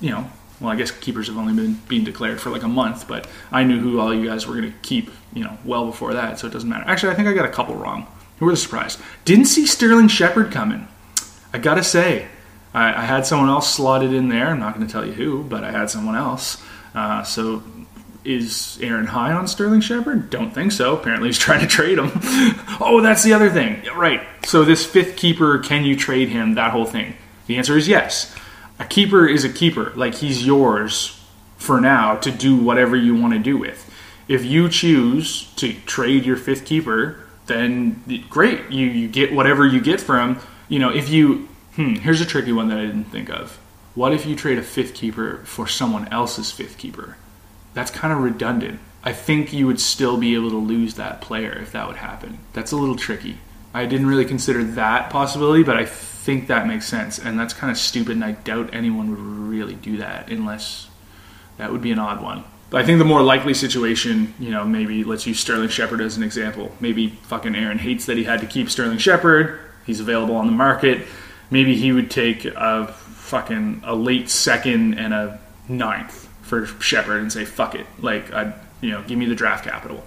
you 0.00 0.10
know, 0.10 0.30
well, 0.60 0.70
I 0.70 0.76
guess 0.76 0.92
keepers 0.92 1.26
have 1.26 1.36
only 1.36 1.54
been 1.54 1.80
being 1.88 2.04
declared 2.04 2.40
for 2.40 2.50
like 2.50 2.62
a 2.62 2.68
month, 2.68 3.08
but 3.08 3.26
I 3.50 3.64
knew 3.64 3.80
who 3.80 3.98
all 3.98 4.14
you 4.14 4.28
guys 4.28 4.46
were 4.46 4.54
going 4.54 4.70
to 4.70 4.78
keep, 4.78 5.10
you 5.34 5.42
know, 5.42 5.58
well 5.64 5.86
before 5.86 6.14
that, 6.14 6.38
so 6.38 6.46
it 6.46 6.52
doesn't 6.52 6.68
matter. 6.68 6.88
Actually, 6.88 7.12
I 7.12 7.16
think 7.16 7.26
I 7.26 7.32
got 7.32 7.46
a 7.46 7.50
couple 7.50 7.74
wrong. 7.74 8.06
Who 8.38 8.46
were 8.46 8.52
the 8.52 8.56
surprise? 8.56 8.96
Didn't 9.24 9.46
see 9.46 9.66
Sterling 9.66 10.06
Shepard 10.06 10.52
coming. 10.52 10.86
I 11.52 11.58
gotta 11.58 11.82
say, 11.82 12.28
I, 12.72 12.90
I, 12.90 13.04
had 13.04 13.26
someone 13.26 13.48
else 13.48 13.74
slotted 13.74 14.12
in 14.12 14.28
there. 14.28 14.50
I'm 14.50 14.60
not 14.60 14.76
going 14.76 14.86
to 14.86 14.92
tell 14.92 15.04
you 15.04 15.12
who, 15.12 15.42
but 15.42 15.64
I 15.64 15.72
had 15.72 15.90
someone 15.90 16.14
else. 16.14 16.62
Uh, 16.94 17.24
so 17.24 17.64
is 18.24 18.78
Aaron 18.80 19.06
high 19.06 19.32
on 19.32 19.48
Sterling 19.48 19.80
Shepard? 19.80 20.30
Don't 20.30 20.52
think 20.52 20.72
so. 20.72 20.96
Apparently, 20.96 21.28
he's 21.28 21.38
trying 21.38 21.60
to 21.60 21.66
trade 21.66 21.98
him. 21.98 22.10
oh, 22.80 23.00
that's 23.02 23.22
the 23.22 23.32
other 23.32 23.50
thing. 23.50 23.82
Right. 23.94 24.22
So, 24.44 24.64
this 24.64 24.84
fifth 24.86 25.16
keeper, 25.16 25.58
can 25.58 25.84
you 25.84 25.96
trade 25.96 26.28
him? 26.28 26.54
That 26.54 26.72
whole 26.72 26.84
thing. 26.84 27.16
The 27.46 27.56
answer 27.56 27.76
is 27.76 27.88
yes. 27.88 28.34
A 28.78 28.84
keeper 28.84 29.26
is 29.26 29.44
a 29.44 29.52
keeper. 29.52 29.92
Like, 29.96 30.14
he's 30.14 30.46
yours 30.46 31.20
for 31.56 31.80
now 31.80 32.16
to 32.16 32.30
do 32.30 32.56
whatever 32.56 32.96
you 32.96 33.14
want 33.14 33.32
to 33.34 33.38
do 33.38 33.56
with. 33.56 33.88
If 34.28 34.44
you 34.44 34.68
choose 34.68 35.52
to 35.56 35.72
trade 35.86 36.24
your 36.24 36.36
fifth 36.36 36.64
keeper, 36.64 37.26
then 37.46 38.02
great. 38.30 38.70
You, 38.70 38.86
you 38.86 39.08
get 39.08 39.32
whatever 39.32 39.66
you 39.66 39.80
get 39.80 40.00
from, 40.00 40.40
you 40.68 40.78
know, 40.78 40.90
if 40.90 41.08
you. 41.08 41.48
Hmm, 41.76 41.94
here's 41.94 42.20
a 42.20 42.26
tricky 42.26 42.52
one 42.52 42.68
that 42.68 42.78
I 42.78 42.82
didn't 42.82 43.04
think 43.04 43.30
of. 43.30 43.58
What 43.94 44.12
if 44.12 44.26
you 44.26 44.36
trade 44.36 44.58
a 44.58 44.62
fifth 44.62 44.94
keeper 44.94 45.40
for 45.44 45.66
someone 45.66 46.08
else's 46.08 46.50
fifth 46.50 46.78
keeper? 46.78 47.16
That's 47.74 47.90
kind 47.90 48.12
of 48.12 48.20
redundant. 48.20 48.80
I 49.04 49.12
think 49.12 49.52
you 49.52 49.66
would 49.66 49.80
still 49.80 50.16
be 50.16 50.34
able 50.34 50.50
to 50.50 50.56
lose 50.56 50.94
that 50.94 51.20
player 51.20 51.52
if 51.52 51.72
that 51.72 51.88
would 51.88 51.96
happen. 51.96 52.38
That's 52.52 52.72
a 52.72 52.76
little 52.76 52.96
tricky. 52.96 53.38
I 53.74 53.86
didn't 53.86 54.06
really 54.06 54.24
consider 54.24 54.62
that 54.62 55.10
possibility, 55.10 55.62
but 55.62 55.76
I 55.76 55.86
think 55.86 56.46
that 56.48 56.66
makes 56.66 56.86
sense. 56.86 57.18
And 57.18 57.38
that's 57.38 57.54
kind 57.54 57.70
of 57.70 57.78
stupid, 57.78 58.12
and 58.12 58.24
I 58.24 58.32
doubt 58.32 58.70
anyone 58.72 59.10
would 59.10 59.18
really 59.18 59.74
do 59.74 59.96
that 59.96 60.30
unless 60.30 60.88
that 61.56 61.72
would 61.72 61.82
be 61.82 61.90
an 61.90 61.98
odd 61.98 62.22
one. 62.22 62.44
But 62.70 62.80
I 62.80 62.86
think 62.86 62.98
the 62.98 63.04
more 63.04 63.22
likely 63.22 63.54
situation, 63.54 64.34
you 64.38 64.50
know, 64.50 64.64
maybe 64.64 65.04
let's 65.04 65.26
use 65.26 65.40
Sterling 65.40 65.68
Shepard 65.68 66.00
as 66.00 66.16
an 66.16 66.22
example. 66.22 66.72
Maybe 66.80 67.08
fucking 67.08 67.54
Aaron 67.54 67.78
hates 67.78 68.06
that 68.06 68.16
he 68.16 68.24
had 68.24 68.40
to 68.40 68.46
keep 68.46 68.70
Sterling 68.70 68.98
Shepard. 68.98 69.60
He's 69.84 70.00
available 70.00 70.36
on 70.36 70.46
the 70.46 70.52
market. 70.52 71.06
Maybe 71.50 71.76
he 71.76 71.92
would 71.92 72.10
take 72.10 72.44
a 72.44 72.86
fucking 72.86 73.82
a 73.84 73.94
late 73.94 74.30
second 74.30 74.94
and 74.94 75.12
a 75.12 75.40
ninth 75.68 76.28
for 76.52 76.66
Shepard 76.82 77.22
and 77.22 77.32
say 77.32 77.46
fuck 77.46 77.74
it, 77.74 77.86
like 78.00 78.30
I, 78.30 78.52
you 78.82 78.90
know, 78.90 79.02
give 79.04 79.16
me 79.16 79.24
the 79.24 79.34
draft 79.34 79.64
capital. 79.64 80.04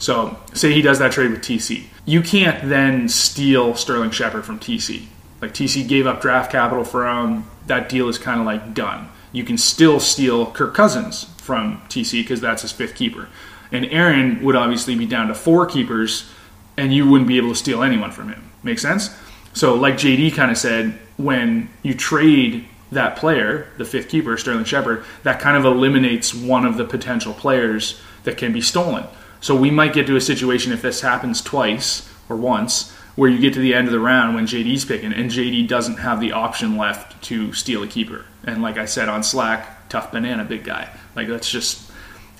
So 0.00 0.36
say 0.52 0.72
he 0.72 0.82
does 0.82 0.98
that 0.98 1.12
trade 1.12 1.30
with 1.30 1.40
TC, 1.40 1.84
you 2.04 2.20
can't 2.20 2.68
then 2.68 3.08
steal 3.08 3.76
Sterling 3.76 4.10
Shepard 4.10 4.44
from 4.44 4.58
TC. 4.58 5.06
Like 5.40 5.52
TC 5.54 5.86
gave 5.86 6.06
up 6.08 6.20
draft 6.20 6.50
capital 6.50 6.82
for 6.82 7.06
him, 7.06 7.44
that 7.68 7.88
deal 7.88 8.08
is 8.08 8.18
kind 8.18 8.40
of 8.40 8.46
like 8.46 8.74
done. 8.74 9.08
You 9.30 9.44
can 9.44 9.56
still 9.56 10.00
steal 10.00 10.46
Kirk 10.46 10.74
Cousins 10.74 11.24
from 11.38 11.80
TC 11.88 12.22
because 12.22 12.40
that's 12.40 12.62
his 12.62 12.72
fifth 12.72 12.96
keeper, 12.96 13.28
and 13.70 13.86
Aaron 13.86 14.42
would 14.42 14.56
obviously 14.56 14.96
be 14.96 15.06
down 15.06 15.28
to 15.28 15.34
four 15.34 15.64
keepers, 15.64 16.28
and 16.76 16.92
you 16.92 17.08
wouldn't 17.08 17.28
be 17.28 17.36
able 17.36 17.50
to 17.50 17.54
steal 17.54 17.84
anyone 17.84 18.10
from 18.10 18.30
him. 18.30 18.50
Make 18.64 18.80
sense? 18.80 19.16
So 19.52 19.76
like 19.76 19.94
JD 19.94 20.34
kind 20.34 20.50
of 20.50 20.58
said, 20.58 20.98
when 21.16 21.68
you 21.84 21.94
trade 21.94 22.66
that 22.94 23.16
player, 23.16 23.68
the 23.78 23.84
fifth 23.84 24.08
keeper, 24.08 24.36
Sterling 24.36 24.64
Shepard, 24.64 25.04
that 25.22 25.40
kind 25.40 25.56
of 25.56 25.64
eliminates 25.64 26.34
one 26.34 26.64
of 26.64 26.76
the 26.76 26.84
potential 26.84 27.34
players 27.34 28.00
that 28.24 28.36
can 28.36 28.52
be 28.52 28.60
stolen. 28.60 29.04
So 29.40 29.54
we 29.54 29.70
might 29.70 29.92
get 29.92 30.06
to 30.06 30.16
a 30.16 30.20
situation 30.20 30.72
if 30.72 30.82
this 30.82 31.02
happens 31.02 31.42
twice 31.42 32.08
or 32.28 32.36
once 32.36 32.92
where 33.16 33.30
you 33.30 33.38
get 33.38 33.54
to 33.54 33.60
the 33.60 33.74
end 33.74 33.86
of 33.86 33.92
the 33.92 34.00
round 34.00 34.34
when 34.34 34.46
JD's 34.46 34.84
picking 34.84 35.12
and 35.12 35.30
JD 35.30 35.68
doesn't 35.68 35.98
have 35.98 36.20
the 36.20 36.32
option 36.32 36.76
left 36.76 37.22
to 37.24 37.52
steal 37.52 37.82
a 37.82 37.86
keeper. 37.86 38.24
And 38.44 38.62
like 38.62 38.76
I 38.76 38.86
said 38.86 39.08
on 39.08 39.22
Slack, 39.22 39.88
tough 39.88 40.10
banana, 40.10 40.44
big 40.44 40.64
guy. 40.64 40.88
Like 41.14 41.28
that's 41.28 41.50
just 41.50 41.90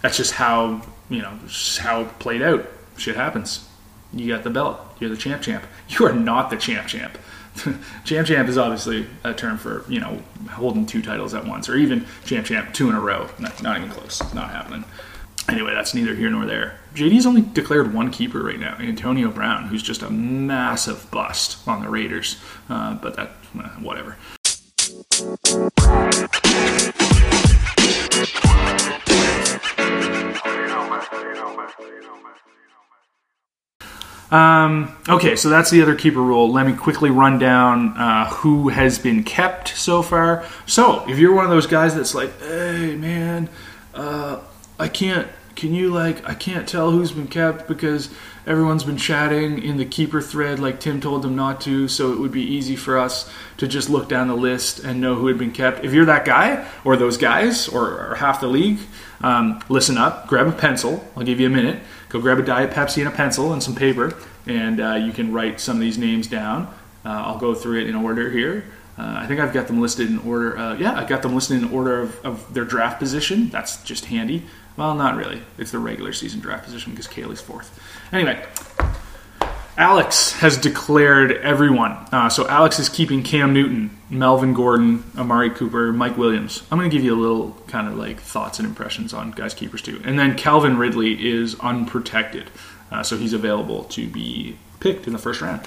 that's 0.03 0.17
just 0.17 0.33
how 0.33 0.83
you 1.09 1.23
know 1.23 1.39
how 1.79 2.03
it 2.03 2.19
played 2.19 2.43
out. 2.43 2.67
Shit 2.97 3.17
happens. 3.17 3.69
You 4.13 4.33
got 4.35 4.45
the 4.45 4.51
belt. 4.51 4.81
You're 5.01 5.11
the 5.11 5.17
champ 5.17 5.43
champ. 5.43 5.65
You 5.89 6.07
are 6.07 6.13
not 6.13 6.51
the 6.51 6.57
champ 6.57 6.89
champ. 6.89 7.19
champ 8.05 8.27
champ 8.27 8.49
is 8.49 8.59
obviously 8.59 9.07
a 9.23 9.33
term 9.33 9.59
for 9.59 9.85
you 9.89 10.01
know 10.01 10.21
holding 10.51 10.87
two 10.87 11.03
titles 11.03 11.35
at 11.35 11.47
once, 11.47 11.69
or 11.69 11.77
even 11.77 12.07
champ 12.25 12.47
champ 12.47 12.73
two 12.75 12.89
in 12.89 12.95
a 12.95 13.01
row. 13.01 13.29
Not, 13.39 13.63
not 13.63 13.79
even 13.79 13.91
close. 13.91 14.21
It's 14.21 14.35
not 14.35 14.51
happening. 14.51 14.85
Anyway, 15.49 15.75
that's 15.75 15.95
neither 15.95 16.15
here 16.15 16.31
nor 16.31 16.47
there. 16.47 16.79
JD's 16.95 17.27
only 17.27 17.43
declared 17.43 17.93
one 17.93 18.11
keeper 18.11 18.43
right 18.43 18.59
now, 18.59 18.77
Antonio 18.79 19.31
Brown, 19.31 19.69
who's 19.69 19.83
just 19.83 20.03
a 20.03 20.09
massive 20.09 21.11
bust 21.11 21.67
on 21.69 21.83
the 21.83 21.89
Raiders. 21.91 22.41
Uh, 22.69 22.95
but 22.95 23.15
that, 23.17 23.33
uh, 23.59 23.69
whatever. 23.81 24.17
Um, 34.35 34.97
okay, 35.09 35.37
so 35.37 35.49
that's 35.49 35.71
the 35.71 35.81
other 35.81 35.95
keeper 35.95 36.21
rule. 36.21 36.51
Let 36.51 36.67
me 36.67 36.73
quickly 36.73 37.09
run 37.09 37.39
down 37.39 37.97
uh, 37.97 38.29
who 38.31 38.69
has 38.69 38.99
been 38.99 39.23
kept 39.23 39.69
so 39.69 40.03
far. 40.03 40.45
So, 40.67 41.09
if 41.09 41.21
you're 41.21 41.33
one 41.33 41.45
of 41.45 41.53
those 41.53 41.69
guys 41.69 41.95
that's 41.95 42.17
like, 42.17 42.41
hey, 42.41 42.97
man, 42.97 43.49
uh, 43.95 44.41
I 44.77 44.89
can't, 44.89 45.29
can 45.55 45.73
you, 45.73 45.93
like, 45.93 46.29
I 46.29 46.35
can't 46.35 46.69
tell 46.69 46.91
who's 46.91 47.13
been 47.13 47.29
kept 47.29 47.69
because 47.69 48.13
everyone's 48.45 48.83
been 48.83 48.97
chatting 48.97 49.63
in 49.63 49.77
the 49.77 49.85
keeper 49.85 50.21
thread 50.21 50.59
like 50.59 50.81
Tim 50.81 51.01
told 51.01 51.23
them 51.23 51.37
not 51.37 51.61
to, 51.61 51.87
so 51.87 52.13
it 52.13 52.19
would 52.19 52.33
be 52.33 52.43
easy 52.43 52.75
for 52.75 52.99
us 52.99 53.33
to 53.59 53.69
just 53.69 53.89
look 53.89 54.09
down 54.09 54.27
the 54.27 54.35
list 54.35 54.81
and 54.81 55.01
know 55.01 55.15
who 55.15 55.29
had 55.29 55.39
been 55.39 55.53
kept. 55.53 55.85
If 55.85 55.93
you're 55.93 56.07
that 56.07 56.25
guy 56.25 56.69
or 56.85 56.97
those 56.97 57.17
guys 57.17 57.69
or, 57.69 58.11
or 58.11 58.15
half 58.17 58.41
the 58.41 58.49
league, 58.49 58.81
um, 59.21 59.63
listen 59.69 59.97
up, 59.97 60.27
grab 60.27 60.49
a 60.49 60.53
pencil. 60.53 61.09
I'll 61.17 61.23
give 61.23 61.39
you 61.39 61.47
a 61.47 61.51
minute 61.51 61.81
go 62.15 62.21
grab 62.21 62.39
a 62.39 62.43
Diet 62.43 62.71
Pepsi 62.71 62.99
and 62.99 63.09
a 63.09 63.11
pencil 63.11 63.53
and 63.53 63.61
some 63.61 63.75
paper, 63.75 64.15
and 64.47 64.81
uh, 64.81 64.95
you 64.95 65.13
can 65.13 65.33
write 65.33 65.59
some 65.59 65.77
of 65.77 65.81
these 65.81 65.99
names 65.99 66.29
down. 66.29 66.69
Uh, 67.05 67.09
I'll 67.09 67.39
go 67.39 67.55
through 67.57 67.81
it 67.81 67.89
in 67.89 67.97
order 67.97 68.31
here. 68.31 68.65
Uh, 68.97 69.17
I 69.19 69.27
think 69.27 69.41
I've 69.41 69.53
got 69.53 69.67
them 69.67 69.81
listed 69.81 70.09
in 70.09 70.21
order. 70.21 70.57
Uh, 70.57 70.77
yeah, 70.77 70.95
I 70.95 71.05
got 71.05 71.23
them 71.23 71.35
listed 71.35 71.61
in 71.61 71.69
order 71.71 72.01
of, 72.01 72.25
of, 72.25 72.55
their 72.55 72.65
draft 72.65 73.01
position. 73.01 73.49
That's 73.51 73.83
just 73.83 74.05
handy. 74.05 74.45
Well, 74.77 74.95
not 74.95 75.17
really. 75.17 75.43
It's 75.59 75.73
the 75.73 75.81
regular 75.81 76.13
season 76.13 76.39
draft 76.39 76.65
position 76.65 76.93
because 76.93 77.09
Kaylee's 77.09 77.41
fourth. 77.41 77.81
Anyway, 78.13 78.47
Alex 79.77 80.33
has 80.35 80.57
declared 80.57 81.33
everyone. 81.33 81.93
Uh, 82.13 82.29
so 82.29 82.47
Alex 82.47 82.79
is 82.79 82.89
keeping 82.89 83.25
Cam 83.25 83.53
Newton, 83.53 83.91
Melvin 84.09 84.55
Gordon, 84.55 85.03
Amari 85.19 85.51
Cooper, 85.51 85.93
Mike 85.93 86.17
Williams. 86.17 86.63
I'm 86.71 86.79
going 86.79 86.89
to 86.89 86.97
give 86.97 87.05
you 87.05 87.15
a 87.15 87.19
little 87.19 87.57
kind 87.67 87.89
of 87.89 87.97
like 87.97 88.21
thoughts 88.21 88.61
and 88.61 88.69
impressions 88.69 89.13
on 89.13 89.33
guys 89.33 89.53
keepers 89.53 89.83
too. 89.83 90.01
And 90.05 90.17
then 90.19 90.37
Calvin 90.37 90.79
Ridley 90.79 91.29
is 91.29 91.59
unprotected, 91.59 92.51
uh, 92.93 93.03
so 93.03 93.17
he's 93.17 93.33
available 93.33 93.85
to 93.85 94.07
be 94.07 94.57
picked 94.79 95.09
in 95.09 95.13
the 95.13 95.19
first 95.19 95.41
round. 95.41 95.67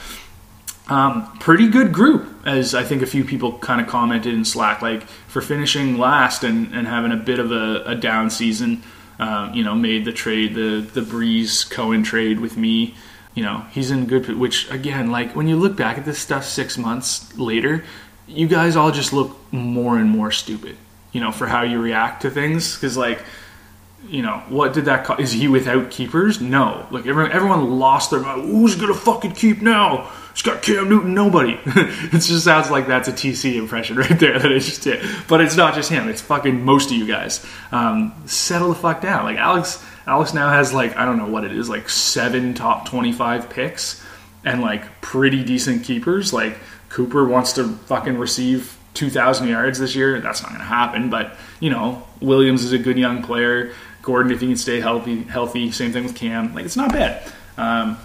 Um, 0.88 1.38
pretty 1.40 1.68
good 1.68 1.92
group, 1.92 2.48
as 2.48 2.74
I 2.74 2.86
think 2.86 3.02
a 3.02 3.06
few 3.06 3.26
people 3.26 3.60
kind 3.60 3.82
of 3.82 3.88
commented 3.88 4.34
in 4.34 4.46
Slack, 4.46 4.82
like 4.82 5.04
for 5.04 5.42
finishing 5.42 5.98
last 5.98 6.46
and, 6.46 6.74
and 6.74 6.88
having 6.88 7.12
a 7.12 7.18
bit 7.18 7.40
of 7.40 7.52
a, 7.52 7.84
a 7.86 7.96
down 7.96 8.30
season. 8.30 8.84
Uh, 9.20 9.52
you 9.52 9.64
know, 9.64 9.74
made 9.74 10.06
the 10.06 10.14
trade, 10.14 10.54
the 10.54 10.88
the 10.94 11.02
Brees 11.02 11.68
Cohen 11.68 12.04
trade 12.04 12.40
with 12.40 12.56
me 12.56 12.94
you 13.38 13.44
know 13.44 13.58
he's 13.72 13.92
in 13.92 14.06
good 14.08 14.28
which 14.44 14.70
again 14.72 15.12
like 15.12 15.36
when 15.36 15.48
you 15.48 15.56
look 15.56 15.76
back 15.76 15.98
at 15.98 16.06
this 16.06 16.20
stuff 16.20 16.44
six 16.44 16.78
months 16.78 17.38
later 17.38 17.84
you 18.28 18.48
guys 18.48 18.76
all 18.76 18.92
just 18.92 19.14
look 19.14 19.38
more 19.52 19.98
and 19.98 20.10
more 20.10 20.32
stupid 20.32 20.76
you 21.18 21.22
know 21.24 21.32
for 21.32 21.48
how 21.48 21.64
you 21.64 21.82
react 21.82 22.22
to 22.22 22.30
things. 22.30 22.76
Because 22.76 22.96
like 22.96 23.20
you 24.08 24.22
know 24.22 24.44
what 24.50 24.74
did 24.74 24.86
that 24.86 25.06
cause? 25.06 25.20
is 25.20 25.32
he 25.32 25.48
without 25.48 25.92
keepers? 25.92 26.40
No. 26.40 26.86
Like 26.92 27.06
everyone, 27.08 27.32
everyone 27.32 27.80
lost 27.80 28.12
their 28.12 28.20
mind. 28.20 28.44
Who's 28.44 28.76
gonna 28.76 28.94
fucking 28.94 29.34
keep 29.34 29.62
now? 29.62 30.12
It's 30.32 30.44
got 30.44 30.62
Cam 30.62 30.88
Newton. 30.88 31.14
Nobody. 31.14 31.60
It 31.66 32.12
just 32.12 32.44
sounds 32.44 32.70
like 32.70 32.88
that's 32.88 33.08
a 33.08 33.12
TC 33.12 33.56
impression 33.56 33.98
right 33.98 34.20
there 34.20 34.38
that 34.38 34.52
I 34.52 34.60
just 34.60 34.84
did 34.84 35.04
but 35.28 35.42
it's 35.42 35.56
not 35.56 35.74
just 35.74 35.90
him. 35.90 36.08
It's 36.08 36.22
fucking 36.22 36.64
most 36.64 36.92
of 36.92 36.98
you 36.98 37.08
guys. 37.08 37.46
Um, 37.72 38.14
settle 38.28 38.70
the 38.70 38.76
fuck 38.76 39.02
down. 39.02 39.26
Like 39.26 39.38
Alex 39.38 39.84
Alex 40.06 40.34
now 40.34 40.50
has 40.50 40.74
like 40.74 40.96
I 40.96 41.06
don't 41.06 41.18
know 41.18 41.28
what 41.28 41.44
it 41.44 41.52
is, 41.52 41.70
like 41.70 41.90
seven 41.90 42.54
top 42.54 42.88
twenty-five 42.88 43.50
picks 43.50 44.04
and 44.46 44.62
like 44.62 45.02
pretty 45.02 45.44
decent 45.44 45.84
keepers. 45.84 46.32
Like 46.32 46.58
Cooper 46.90 47.28
wants 47.28 47.54
to 47.54 47.68
fucking 47.68 48.18
receive 48.18 48.77
two 48.98 49.10
thousand 49.10 49.48
yards 49.48 49.80
this 49.80 49.96
year. 49.96 50.20
That's 50.20 50.42
not 50.42 50.50
going 50.50 50.60
to 50.60 50.66
happen. 50.66 51.10
But 51.10 51.38
you 51.60 51.70
know, 51.70 52.06
Williams 52.22 52.64
is 52.64 52.74
a 52.74 52.78
good 52.78 52.98
young 52.98 53.24
player. 53.24 53.74
Gordon, 54.02 54.32
if 54.32 54.42
he 54.42 54.48
can 54.48 54.58
stay 54.58 54.80
healthy, 54.80 55.24
healthy. 55.24 55.72
Same 55.72 55.92
thing 55.92 56.04
with 56.04 56.16
Cam. 56.16 56.54
Like 56.54 56.66
it's 56.66 56.78
not 56.78 56.92
bad. 56.92 57.24
Um, 57.58 57.98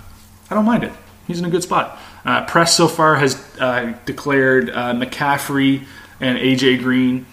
I 0.50 0.54
don't 0.54 0.64
mind 0.64 0.84
it. 0.84 0.92
He's 1.26 1.38
in 1.38 1.44
a 1.44 1.50
good 1.50 1.62
spot. 1.62 1.98
Uh, 2.24 2.44
Press 2.44 2.76
so 2.76 2.88
far 2.88 3.16
has 3.16 3.36
uh, 3.58 3.96
declared 4.04 4.70
uh, 4.70 4.94
McCaffrey 4.94 5.84
and 6.20 6.38
AJ 6.38 6.82
Green. 6.82 7.26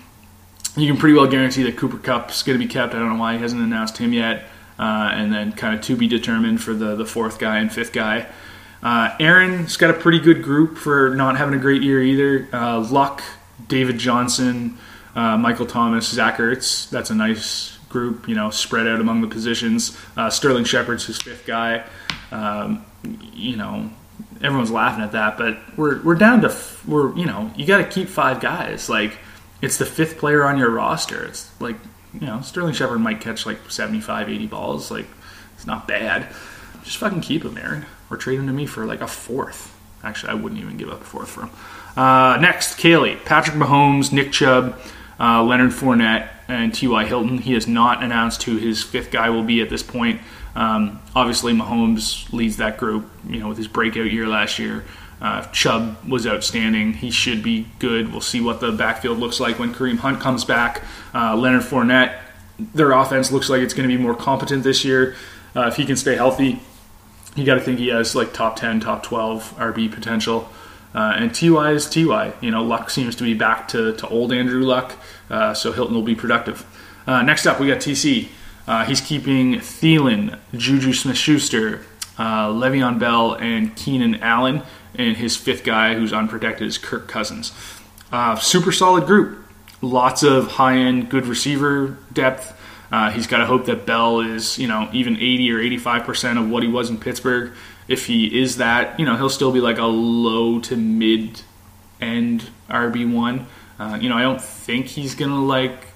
You 0.77 0.87
can 0.87 0.97
pretty 0.97 1.15
well 1.15 1.27
guarantee 1.27 1.63
that 1.63 1.77
Cooper 1.77 1.97
Kupp 1.97 2.29
is 2.29 2.43
going 2.43 2.57
to 2.57 2.63
be 2.63 2.71
kept. 2.71 2.93
I 2.93 2.99
don't 2.99 3.09
know 3.09 3.19
why 3.19 3.35
he 3.35 3.41
hasn't 3.41 3.61
announced 3.61 3.97
him 3.97 4.13
yet 4.13 4.47
uh, 4.79 5.09
and 5.11 5.33
then 5.33 5.51
kind 5.51 5.75
of 5.75 5.81
to 5.81 5.95
be 5.95 6.07
determined 6.07 6.63
for 6.63 6.73
the, 6.73 6.95
the 6.95 7.05
fourth 7.05 7.37
guy 7.37 7.59
and 7.59 7.71
fifth 7.71 7.91
guy. 7.91 8.27
Uh, 8.81 9.13
Aaron's 9.19 9.75
got 9.75 9.89
a 9.89 9.93
pretty 9.93 10.19
good 10.19 10.41
group 10.41 10.77
for 10.77 11.13
not 11.13 11.37
having 11.37 11.53
a 11.53 11.61
great 11.61 11.81
year 11.81 12.01
either. 12.01 12.47
Uh, 12.53 12.79
Luck, 12.79 13.21
David 13.69 13.97
Johnson, 13.97 14.77
uh, 15.15 15.37
Michael 15.37 15.65
Thomas, 15.65 16.09
Zach 16.09 16.37
Ertz. 16.37 16.89
That's 16.89 17.09
a 17.09 17.15
nice 17.15 17.77
group, 17.87 18.27
you 18.27 18.35
know, 18.35 18.49
spread 18.49 18.85
out 18.85 18.99
among 18.99 19.21
the 19.21 19.27
positions. 19.27 19.97
Uh, 20.17 20.29
Sterling 20.29 20.65
Shepard's 20.65 21.05
his 21.05 21.17
fifth 21.21 21.45
guy. 21.47 21.85
Um, 22.31 22.85
you 23.33 23.55
know, 23.55 23.89
everyone's 24.43 24.71
laughing 24.71 25.03
at 25.03 25.13
that, 25.13 25.37
but 25.37 25.57
we're 25.77 26.01
we're 26.01 26.15
down 26.15 26.41
to 26.41 26.55
we're 26.85 27.15
you 27.15 27.25
know 27.25 27.51
you 27.55 27.65
got 27.65 27.77
to 27.77 27.85
keep 27.85 28.09
five 28.09 28.41
guys. 28.41 28.89
Like 28.89 29.17
it's 29.61 29.77
the 29.77 29.85
fifth 29.85 30.17
player 30.17 30.43
on 30.43 30.57
your 30.57 30.69
roster. 30.69 31.23
It's 31.23 31.49
like 31.61 31.77
you 32.13 32.21
know, 32.21 32.41
Sterling 32.41 32.73
Shepard 32.73 33.01
might 33.01 33.21
catch 33.21 33.45
like 33.45 33.69
75, 33.69 34.29
80 34.29 34.47
balls. 34.47 34.91
Like, 34.91 35.07
it's 35.55 35.67
not 35.67 35.87
bad. 35.87 36.27
Just 36.83 36.97
fucking 36.97 37.21
keep 37.21 37.43
him, 37.43 37.57
Aaron. 37.57 37.85
Or 38.09 38.17
trade 38.17 38.39
him 38.39 38.47
to 38.47 38.53
me 38.53 38.65
for 38.65 38.85
like 38.85 39.01
a 39.01 39.07
fourth. 39.07 39.75
Actually, 40.03 40.31
I 40.31 40.35
wouldn't 40.35 40.61
even 40.61 40.77
give 40.77 40.89
up 40.89 41.01
a 41.01 41.03
fourth 41.03 41.29
for 41.29 41.41
him. 41.41 41.49
Uh, 41.97 42.37
next, 42.39 42.77
Kaylee. 42.77 43.23
Patrick 43.25 43.57
Mahomes, 43.57 44.11
Nick 44.11 44.31
Chubb, 44.31 44.79
uh, 45.19 45.43
Leonard 45.43 45.71
Fournette, 45.71 46.29
and 46.47 46.73
T.Y. 46.73 47.05
Hilton. 47.05 47.39
He 47.39 47.53
has 47.53 47.67
not 47.67 48.03
announced 48.03 48.43
who 48.43 48.57
his 48.57 48.81
fifth 48.81 49.11
guy 49.11 49.29
will 49.29 49.43
be 49.43 49.61
at 49.61 49.69
this 49.69 49.83
point. 49.83 50.21
Um, 50.55 50.99
obviously, 51.15 51.53
Mahomes 51.53 52.31
leads 52.33 52.57
that 52.57 52.77
group, 52.77 53.09
you 53.27 53.39
know, 53.39 53.49
with 53.49 53.57
his 53.57 53.67
breakout 53.67 54.11
year 54.11 54.27
last 54.27 54.59
year. 54.59 54.83
Uh, 55.21 55.43
Chubb 55.51 55.97
was 56.07 56.25
outstanding. 56.25 56.93
He 56.93 57.11
should 57.11 57.43
be 57.43 57.67
good. 57.79 58.11
We'll 58.11 58.21
see 58.21 58.39
what 58.39 58.61
the 58.61 58.71
backfield 58.71 59.19
looks 59.19 59.39
like 59.39 59.59
when 59.59 59.73
Kareem 59.73 59.97
Hunt 59.97 60.21
comes 60.21 60.45
back. 60.45 60.81
Uh, 61.13 61.35
Leonard 61.35 61.63
Fournette, 61.63 62.17
their 62.73 62.91
offense 62.91 63.31
looks 63.31 63.49
like 63.49 63.61
it's 63.61 63.73
going 63.73 63.87
to 63.87 63.95
be 63.95 64.01
more 64.01 64.15
competent 64.15 64.63
this 64.63 64.85
year. 64.85 65.15
Uh, 65.55 65.67
if 65.67 65.75
he 65.75 65.85
can 65.85 65.97
stay 65.97 66.15
healthy, 66.15 66.61
you 67.35 67.45
got 67.45 67.55
to 67.55 67.61
think 67.61 67.79
he 67.79 67.87
has 67.89 68.15
like 68.15 68.33
top 68.33 68.55
10, 68.55 68.79
top 68.81 69.03
12 69.03 69.55
RB 69.57 69.91
potential. 69.91 70.49
Uh, 70.93 71.13
and 71.15 71.33
Ty 71.33 71.71
is 71.71 71.89
Ty. 71.89 72.33
You 72.41 72.51
know, 72.51 72.63
Luck 72.63 72.89
seems 72.89 73.15
to 73.17 73.23
be 73.23 73.33
back 73.33 73.67
to, 73.69 73.95
to 73.97 74.07
old 74.07 74.33
Andrew 74.33 74.63
Luck, 74.63 74.93
uh, 75.29 75.53
so 75.53 75.71
Hilton 75.71 75.95
will 75.95 76.01
be 76.01 76.15
productive. 76.15 76.65
Uh, 77.05 77.21
next 77.21 77.45
up, 77.45 77.59
we 77.59 77.67
got 77.67 77.77
TC. 77.77 78.27
he's 78.87 79.01
keeping 79.01 79.55
Thielen, 79.55 80.37
Juju 80.55 80.93
Smith 80.93 81.17
Schuster, 81.17 81.85
Le'Veon 82.17 82.99
Bell, 82.99 83.33
and 83.35 83.75
Keenan 83.75 84.15
Allen 84.15 84.63
and 84.95 85.17
his 85.17 85.37
fifth 85.37 85.63
guy 85.63 85.93
who's 85.93 86.13
unprotected 86.13 86.67
is 86.67 86.77
Kirk 86.77 87.07
Cousins. 87.07 87.53
Uh, 88.11 88.35
super 88.37 88.71
solid 88.71 89.05
group. 89.05 89.45
Lots 89.81 90.23
of 90.23 90.47
high 90.47 90.77
end, 90.77 91.09
good 91.09 91.25
receiver 91.25 91.97
depth. 92.11 92.55
Uh, 92.91 93.11
he's 93.11 93.27
got 93.27 93.37
to 93.37 93.45
hope 93.45 93.65
that 93.65 93.85
Bell 93.85 94.19
is, 94.19 94.57
you 94.57 94.67
know, 94.67 94.89
even 94.93 95.15
80 95.15 95.51
or 95.51 95.59
85 95.59 96.03
percent 96.03 96.39
of 96.39 96.49
what 96.49 96.63
he 96.63 96.69
was 96.69 96.89
in 96.89 96.97
Pittsburgh. 96.97 97.53
If 97.87 98.05
he 98.05 98.39
is 98.39 98.57
that, 98.57 98.99
you 98.99 99.05
know, 99.05 99.15
he'll 99.15 99.29
still 99.29 99.51
be 99.51 99.61
like 99.61 99.77
a 99.77 99.85
low 99.85 100.59
to 100.61 100.75
mid 100.75 101.41
end 102.01 102.49
RB 102.69 103.11
one. 103.11 103.47
Uh, 103.79 103.97
you 103.99 104.09
know, 104.09 104.15
I 104.15 104.21
don't 104.21 104.41
think 104.41 104.87
he's 104.87 105.15
gonna 105.15 105.43
like 105.43 105.87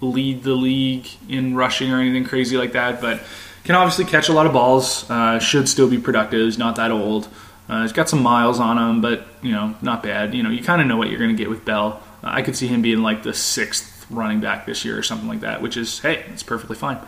lead 0.00 0.42
the 0.42 0.54
league 0.54 1.06
in 1.28 1.54
rushing 1.54 1.90
or 1.90 2.00
anything 2.00 2.24
crazy 2.24 2.56
like 2.56 2.72
that, 2.72 3.00
but 3.00 3.20
can 3.64 3.74
obviously 3.74 4.04
catch 4.04 4.28
a 4.28 4.32
lot 4.32 4.46
of 4.46 4.52
balls. 4.52 5.08
Uh, 5.10 5.38
should 5.38 5.68
still 5.68 5.88
be 5.88 5.98
productive. 5.98 6.44
He's 6.44 6.58
not 6.58 6.76
that 6.76 6.90
old. 6.90 7.28
Uh, 7.68 7.82
he's 7.82 7.92
got 7.92 8.08
some 8.08 8.22
miles 8.22 8.60
on 8.60 8.76
him, 8.76 9.00
but 9.00 9.26
you 9.42 9.52
know, 9.52 9.74
not 9.80 10.02
bad. 10.02 10.34
You 10.34 10.42
know, 10.42 10.50
you 10.50 10.62
kind 10.62 10.82
of 10.82 10.86
know 10.86 10.96
what 10.96 11.08
you're 11.08 11.26
to 11.26 11.32
get 11.32 11.48
with 11.48 11.64
Bell. 11.64 12.02
Uh, 12.22 12.28
I 12.28 12.42
could 12.42 12.56
see 12.56 12.66
him 12.66 12.82
being 12.82 13.02
like 13.02 13.22
the 13.22 13.32
sixth 13.32 13.93
running 14.10 14.40
back 14.40 14.66
this 14.66 14.84
year 14.84 14.98
or 14.98 15.02
something 15.02 15.28
like 15.28 15.40
that, 15.40 15.62
which 15.62 15.76
is 15.76 16.00
hey, 16.00 16.24
it's 16.28 16.42
perfectly 16.42 16.76
fine. 16.76 16.98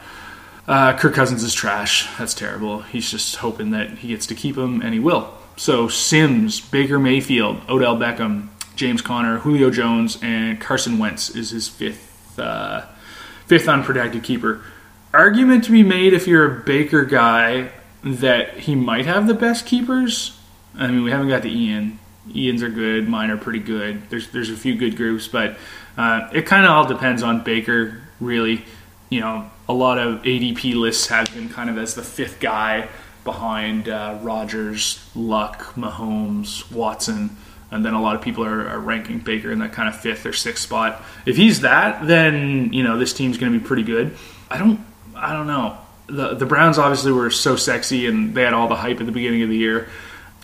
Uh, 0.67 0.97
Kirk 0.97 1.15
Cousins 1.15 1.43
is 1.43 1.55
trash. 1.55 2.09
That's 2.19 2.35
terrible. 2.35 2.83
He's 2.83 3.11
just 3.11 3.37
hoping 3.37 3.71
that 3.71 3.99
he 3.99 4.09
gets 4.09 4.27
to 4.27 4.35
keep 4.35 4.57
him, 4.57 4.81
and 4.83 4.93
he 4.93 5.01
will. 5.01 5.33
So 5.57 5.89
Sims, 5.89 6.61
Baker 6.61 6.99
Mayfield, 6.99 7.61
Odell 7.69 7.97
Beckham, 7.97 8.49
James 8.75 9.01
Conner, 9.01 9.39
Julio 9.39 9.71
Jones, 9.71 10.19
and 10.23 10.61
Carson 10.61 10.99
Wentz 10.99 11.31
is 11.31 11.51
his 11.51 11.69
fifth 11.69 12.39
uh, 12.39 12.87
fifth 13.47 13.69
unprotected 13.69 14.23
keeper. 14.23 14.63
Argument 15.15 15.65
to 15.65 15.71
be 15.71 15.83
made 15.83 16.13
if 16.13 16.27
you're 16.27 16.61
a 16.61 16.63
Baker 16.63 17.05
guy 17.05 17.71
that 18.05 18.59
he 18.59 18.75
might 18.75 19.07
have 19.07 19.27
the 19.27 19.35
best 19.35 19.67
keepers. 19.67 20.39
I 20.77 20.89
mean, 20.89 21.03
we 21.03 21.11
haven't 21.11 21.29
got 21.29 21.43
the 21.43 21.51
Ian. 21.51 21.99
Ian's 22.35 22.63
are 22.63 22.69
good. 22.69 23.09
Mine 23.09 23.31
are 23.31 23.37
pretty 23.37 23.61
good. 23.61 24.09
There's 24.11 24.31
there's 24.31 24.51
a 24.51 24.57
few 24.57 24.75
good 24.75 24.97
groups, 24.97 25.29
but 25.29 25.59
uh, 25.97 26.29
it 26.33 26.47
kind 26.47 26.65
of 26.65 26.71
all 26.71 26.87
depends 26.87 27.23
on 27.23 27.43
Baker. 27.43 28.01
Really, 28.21 28.65
you 29.11 29.21
know, 29.21 29.51
a 29.69 29.73
lot 29.73 29.99
of 29.99 30.23
ADP 30.23 30.75
lists 30.75 31.09
have 31.09 31.29
him 31.29 31.49
kind 31.49 31.71
of 31.71 31.79
as 31.79 31.95
the 31.95 32.03
fifth 32.03 32.41
guy 32.41 32.89
behind 33.25 33.89
uh, 33.89 34.19
Rodgers, 34.23 35.09
Luck, 35.15 35.75
Mahomes, 35.75 36.71
Watson, 36.73 37.37
and 37.71 37.85
then 37.85 37.95
a 37.95 38.01
lot 38.01 38.15
of 38.15 38.23
people 38.23 38.45
are, 38.45 38.69
are, 38.69 38.79
ranking 38.79 39.19
Baker 39.19 39.51
in 39.51 39.59
that 39.59 39.73
kind 39.73 39.89
of 39.89 40.01
fifth 40.01 40.25
or 40.25 40.33
sixth 40.33 40.63
spot. 40.63 41.03
If 41.27 41.37
he's 41.37 41.61
that, 41.63 42.07
then 42.07 42.73
you 42.73 42.83
know 42.83 42.99
this 42.99 43.13
team's 43.13 43.39
going 43.39 43.53
to 43.53 43.59
be 43.59 43.65
pretty 43.65 43.83
good. 43.83 44.17
I 44.49 44.59
don't, 44.59 44.81
I 45.15 45.33
don't 45.33 45.47
know. 45.47 45.77
The 46.07 46.35
the 46.35 46.47
Browns 46.47 46.79
obviously 46.79 47.13
were 47.13 47.31
so 47.31 47.57
sexy 47.57 48.07
and 48.07 48.35
they 48.35 48.43
had 48.43 48.55
all 48.55 48.69
the 48.69 48.77
hype 48.77 49.01
at 49.01 49.07
the 49.07 49.13
beginning 49.13 49.43
of 49.43 49.49
the 49.49 49.57
year. 49.57 49.89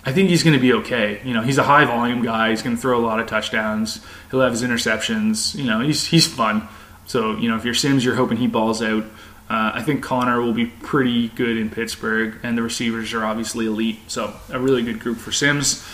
I 0.05 0.13
think 0.13 0.31
he's 0.31 0.43
going 0.43 0.55
to 0.55 0.61
be 0.61 0.73
okay. 0.75 1.21
You 1.25 1.33
know, 1.33 1.43
he's 1.43 1.59
a 1.59 1.63
high 1.63 1.85
volume 1.85 2.23
guy. 2.23 2.51
He's 2.51 2.63
going 2.63 2.75
to 2.75 2.83
throw 2.83 2.99
a 2.99 3.05
lot 3.07 3.21
of 3.21 3.29
touchdowns. 3.29 4.05
He'll 4.31 4.41
have 4.41 4.53
his 4.53 4.63
interceptions. 4.63 5.55
You 5.55 5.65
know, 5.65 5.81
he's 5.81 6.07
he's 6.07 6.27
fun. 6.27 6.69
So 7.07 7.37
you 7.37 7.49
know, 7.49 7.57
if 7.57 7.65
you're 7.65 7.75
Sims, 7.75 8.05
you're 8.05 8.17
hoping 8.17 8.39
he 8.39 8.47
balls 8.47 8.83
out. 8.83 9.05
Uh, 9.49 9.73
I 9.75 9.83
think 9.83 10.03
Conner 10.03 10.41
will 10.41 10.55
be 10.55 10.67
pretty 10.67 11.29
good 11.29 11.57
in 11.59 11.69
Pittsburgh, 11.69 12.39
and 12.43 12.57
the 12.57 12.63
receivers 12.63 13.13
are 13.13 13.25
obviously 13.25 13.67
elite. 13.67 13.99
So 14.09 14.35
a 14.51 14.59
really 14.59 14.83
good 14.83 14.99
group 14.99 15.19
for 15.19 15.31
Sims. 15.31 15.87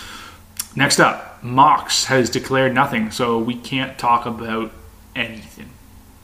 Next 0.76 1.00
up, 1.00 1.42
Mox 1.42 2.04
has 2.04 2.30
declared 2.30 2.72
nothing, 2.72 3.10
so 3.10 3.38
we 3.38 3.56
can't 3.56 3.98
talk 3.98 4.26
about 4.26 4.70
anything. 5.16 5.70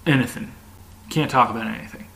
Anything. 0.07 0.53
Can't 1.11 1.31
talk 1.31 1.51
about 1.51 1.67
anything. 1.67 2.07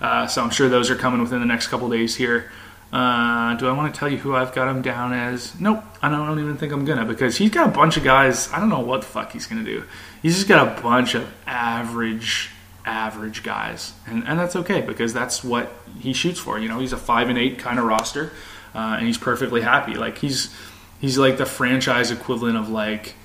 Uh, 0.00 0.26
so 0.26 0.42
I'm 0.42 0.50
sure 0.50 0.68
those 0.68 0.90
are 0.90 0.96
coming 0.96 1.20
within 1.20 1.40
the 1.40 1.46
next 1.46 1.68
couple 1.68 1.88
days 1.88 2.14
here. 2.14 2.52
Uh, 2.92 3.54
do 3.56 3.68
I 3.68 3.72
want 3.72 3.92
to 3.92 3.98
tell 3.98 4.10
you 4.10 4.16
who 4.16 4.34
I've 4.34 4.54
got 4.54 4.68
him 4.68 4.80
down 4.80 5.12
as? 5.12 5.58
Nope, 5.60 5.84
I 6.00 6.08
don't, 6.08 6.20
I 6.20 6.26
don't 6.26 6.40
even 6.40 6.56
think 6.56 6.72
I'm 6.72 6.86
gonna 6.86 7.04
because 7.04 7.36
he's 7.36 7.50
got 7.50 7.68
a 7.68 7.70
bunch 7.70 7.98
of 7.98 8.04
guys. 8.04 8.50
I 8.50 8.60
don't 8.60 8.70
know 8.70 8.80
what 8.80 9.02
the 9.02 9.06
fuck 9.06 9.32
he's 9.32 9.46
gonna 9.46 9.64
do. 9.64 9.84
He's 10.22 10.36
just 10.36 10.48
got 10.48 10.78
a 10.78 10.80
bunch 10.80 11.14
of 11.14 11.28
average, 11.46 12.50
average 12.86 13.42
guys, 13.42 13.92
and 14.06 14.26
and 14.26 14.38
that's 14.38 14.56
okay 14.56 14.80
because 14.80 15.12
that's 15.12 15.44
what 15.44 15.70
he 16.00 16.14
shoots 16.14 16.40
for. 16.40 16.58
You 16.58 16.68
know, 16.68 16.78
he's 16.78 16.94
a 16.94 16.96
five 16.96 17.28
and 17.28 17.36
eight 17.36 17.58
kind 17.58 17.78
of 17.78 17.84
roster, 17.84 18.32
uh, 18.74 18.96
and 18.98 19.06
he's 19.06 19.18
perfectly 19.18 19.60
happy. 19.60 19.94
Like 19.94 20.16
he's 20.16 20.54
he's 20.98 21.18
like 21.18 21.36
the 21.36 21.46
franchise 21.46 22.10
equivalent 22.10 22.56
of 22.56 22.70
like, 22.70 23.16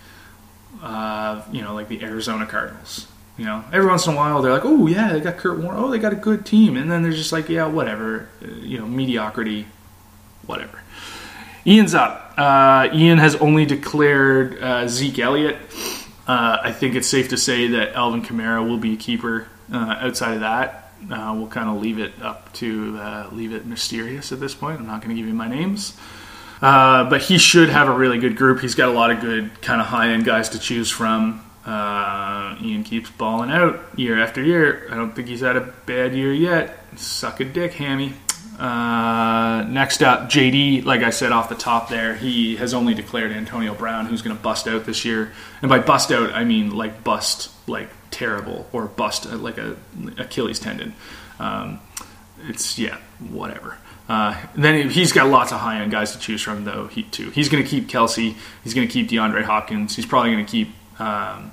uh, 0.81 1.41
you 1.53 1.61
know, 1.61 1.73
like 1.73 1.87
the 1.87 2.03
Arizona 2.03 2.45
Cardinals. 2.45 3.07
You 3.37 3.45
know, 3.45 3.63
every 3.73 3.89
once 3.89 4.05
in 4.05 4.13
a 4.13 4.15
while 4.15 4.41
they're 4.41 4.53
like, 4.53 4.65
oh 4.65 4.85
yeah, 4.85 5.11
they 5.11 5.19
got 5.19 5.37
Kurt 5.37 5.59
Warner. 5.59 5.79
Oh, 5.79 5.89
they 5.89 5.97
got 5.97 6.13
a 6.13 6.17
good 6.17 6.45
team, 6.45 6.77
and 6.77 6.91
then 6.91 7.01
they're 7.01 7.11
just 7.11 7.31
like, 7.31 7.49
yeah, 7.49 7.65
whatever. 7.65 8.29
Uh, 8.43 8.47
you 8.61 8.77
know, 8.77 8.85
mediocrity, 8.85 9.67
whatever. 10.45 10.81
Ian's 11.65 11.95
up. 11.95 12.33
Uh, 12.37 12.89
Ian 12.93 13.17
has 13.17 13.35
only 13.37 13.65
declared 13.65 14.61
uh, 14.61 14.87
Zeke 14.87 15.19
Elliott. 15.19 15.57
Uh, 16.27 16.57
I 16.61 16.71
think 16.71 16.95
it's 16.95 17.07
safe 17.07 17.29
to 17.29 17.37
say 17.37 17.67
that 17.67 17.93
Alvin 17.93 18.21
Kamara 18.21 18.67
will 18.67 18.77
be 18.77 18.93
a 18.93 18.97
keeper. 18.97 19.47
Uh, 19.71 19.97
outside 19.99 20.35
of 20.35 20.41
that, 20.41 20.91
uh, 21.09 21.33
we'll 21.35 21.47
kind 21.47 21.69
of 21.69 21.81
leave 21.81 21.99
it 21.99 22.13
up 22.21 22.53
to 22.53 23.27
leave 23.31 23.53
it 23.53 23.65
mysterious 23.65 24.31
at 24.31 24.39
this 24.39 24.53
point. 24.53 24.79
I'm 24.79 24.85
not 24.85 25.01
going 25.01 25.15
to 25.15 25.19
give 25.19 25.27
you 25.27 25.33
my 25.33 25.47
names. 25.47 25.97
but 26.61 27.21
he 27.23 27.37
should 27.37 27.69
have 27.69 27.87
a 27.87 27.93
really 27.93 28.19
good 28.19 28.35
group. 28.35 28.61
He's 28.61 28.75
got 28.75 28.89
a 28.89 28.91
lot 28.91 29.09
of 29.09 29.21
good 29.21 29.61
kind 29.61 29.81
of 29.81 29.87
high 29.87 30.09
end 30.09 30.25
guys 30.25 30.49
to 30.49 30.59
choose 30.59 30.91
from. 30.91 31.43
Uh, 31.65 32.57
Ian 32.61 32.83
keeps 32.83 33.09
balling 33.09 33.49
out 33.49 33.79
year 33.95 34.21
after 34.21 34.43
year. 34.43 34.87
I 34.91 34.95
don't 34.95 35.15
think 35.15 35.27
he's 35.29 35.41
had 35.41 35.55
a 35.55 35.61
bad 35.85 36.13
year 36.13 36.33
yet. 36.33 36.77
Suck 36.97 37.39
a 37.39 37.45
dick, 37.45 37.73
Hammy. 37.73 38.13
Uh, 38.59 39.65
next 39.67 40.03
up, 40.03 40.29
JD. 40.29 40.85
Like 40.85 41.01
I 41.01 41.09
said 41.09 41.31
off 41.31 41.49
the 41.49 41.55
top, 41.55 41.89
there 41.89 42.15
he 42.15 42.57
has 42.57 42.73
only 42.73 42.93
declared 42.93 43.31
Antonio 43.31 43.73
Brown, 43.73 44.05
who's 44.05 44.21
going 44.21 44.35
to 44.35 44.41
bust 44.41 44.67
out 44.67 44.85
this 44.85 45.05
year. 45.05 45.31
And 45.61 45.69
by 45.69 45.79
bust 45.79 46.11
out, 46.11 46.33
I 46.33 46.43
mean 46.43 46.75
like 46.75 47.03
bust, 47.03 47.51
like 47.67 47.89
terrible, 48.11 48.67
or 48.71 48.85
bust 48.85 49.25
uh, 49.25 49.37
like 49.37 49.57
a 49.57 49.75
Achilles 50.17 50.59
tendon. 50.59 50.93
Um, 51.39 51.79
it's 52.47 52.77
yeah, 52.77 52.97
whatever. 53.19 53.77
Uh, 54.07 54.37
then 54.55 54.89
he's 54.89 55.13
got 55.13 55.29
lots 55.29 55.51
of 55.51 55.59
high 55.59 55.81
end 55.81 55.91
guys 55.91 56.11
to 56.11 56.19
choose 56.19 56.41
from, 56.41 56.65
though. 56.65 56.87
He 56.87 57.03
too. 57.03 57.29
He's 57.31 57.49
going 57.49 57.63
to 57.63 57.69
keep 57.69 57.87
Kelce. 57.87 58.35
He's 58.63 58.73
going 58.73 58.87
to 58.87 58.93
keep 58.93 59.09
DeAndre 59.09 59.43
Hopkins. 59.43 59.95
He's 59.95 60.05
probably 60.05 60.31
going 60.31 60.45
to 60.45 60.51
keep 60.51 60.69
um, 60.99 61.51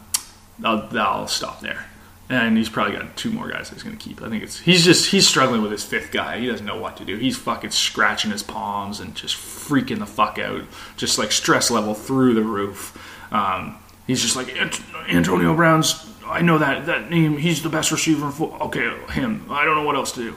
I'll, 0.65 0.89
I'll 0.99 1.29
stop 1.29 1.61
there. 1.61 1.87
And 2.29 2.57
he's 2.57 2.69
probably 2.69 2.97
got 2.97 3.17
two 3.17 3.33
more 3.33 3.49
guys 3.49 3.69
that 3.69 3.75
he's 3.75 3.83
going 3.83 3.97
to 3.97 4.03
keep. 4.03 4.23
I 4.23 4.29
think 4.29 4.45
it's 4.45 4.61
he's 4.61 4.85
just 4.85 5.11
he's 5.11 5.27
struggling 5.27 5.63
with 5.63 5.73
his 5.73 5.85
fifth 5.85 6.13
guy. 6.13 6.39
He 6.39 6.47
doesn't 6.47 6.65
know 6.65 6.79
what 6.79 6.97
to 6.99 7.05
do. 7.05 7.17
He's 7.17 7.37
fucking 7.37 7.71
scratching 7.71 8.31
his 8.31 8.45
palms 8.45 9.01
and 9.01 9.17
just 9.17 9.35
freaking 9.35 9.99
the 9.99 10.07
fuck 10.07 10.39
out. 10.39 10.63
Just 10.97 11.19
like 11.19 11.33
stress 11.33 11.73
level 11.73 11.93
through 11.93 12.35
the 12.35 12.45
roof. 12.45 12.97
Um, 13.33 13.77
he's 14.07 14.23
just 14.23 14.37
like 14.37 14.55
Antonio 15.09 15.57
Brown's. 15.57 16.09
I 16.25 16.43
know 16.43 16.59
that 16.59 16.87
that 16.87 17.11
name. 17.11 17.37
He's 17.37 17.65
the 17.65 17.69
best 17.69 17.91
receiver. 17.91 18.31
For, 18.31 18.57
okay, 18.63 18.97
him. 19.13 19.47
I 19.51 19.65
don't 19.65 19.75
know 19.75 19.85
what 19.85 19.97
else 19.97 20.13
to 20.13 20.21
do. 20.21 20.37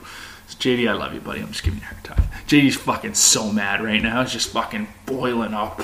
JD, 0.50 0.89
I 0.89 0.94
love 0.94 1.13
you, 1.13 1.20
buddy. 1.20 1.42
I'm 1.42 1.50
just 1.50 1.63
giving 1.63 1.80
you 1.80 1.86
a 1.86 1.89
hard 1.89 2.04
time. 2.04 2.24
JD's 2.48 2.76
fucking 2.76 3.13
so 3.13 3.52
mad 3.52 3.84
right 3.84 4.02
now. 4.02 4.22
He's 4.22 4.34
just 4.34 4.50
fucking 4.50 4.88
boiling 5.06 5.54
up. 5.54 5.82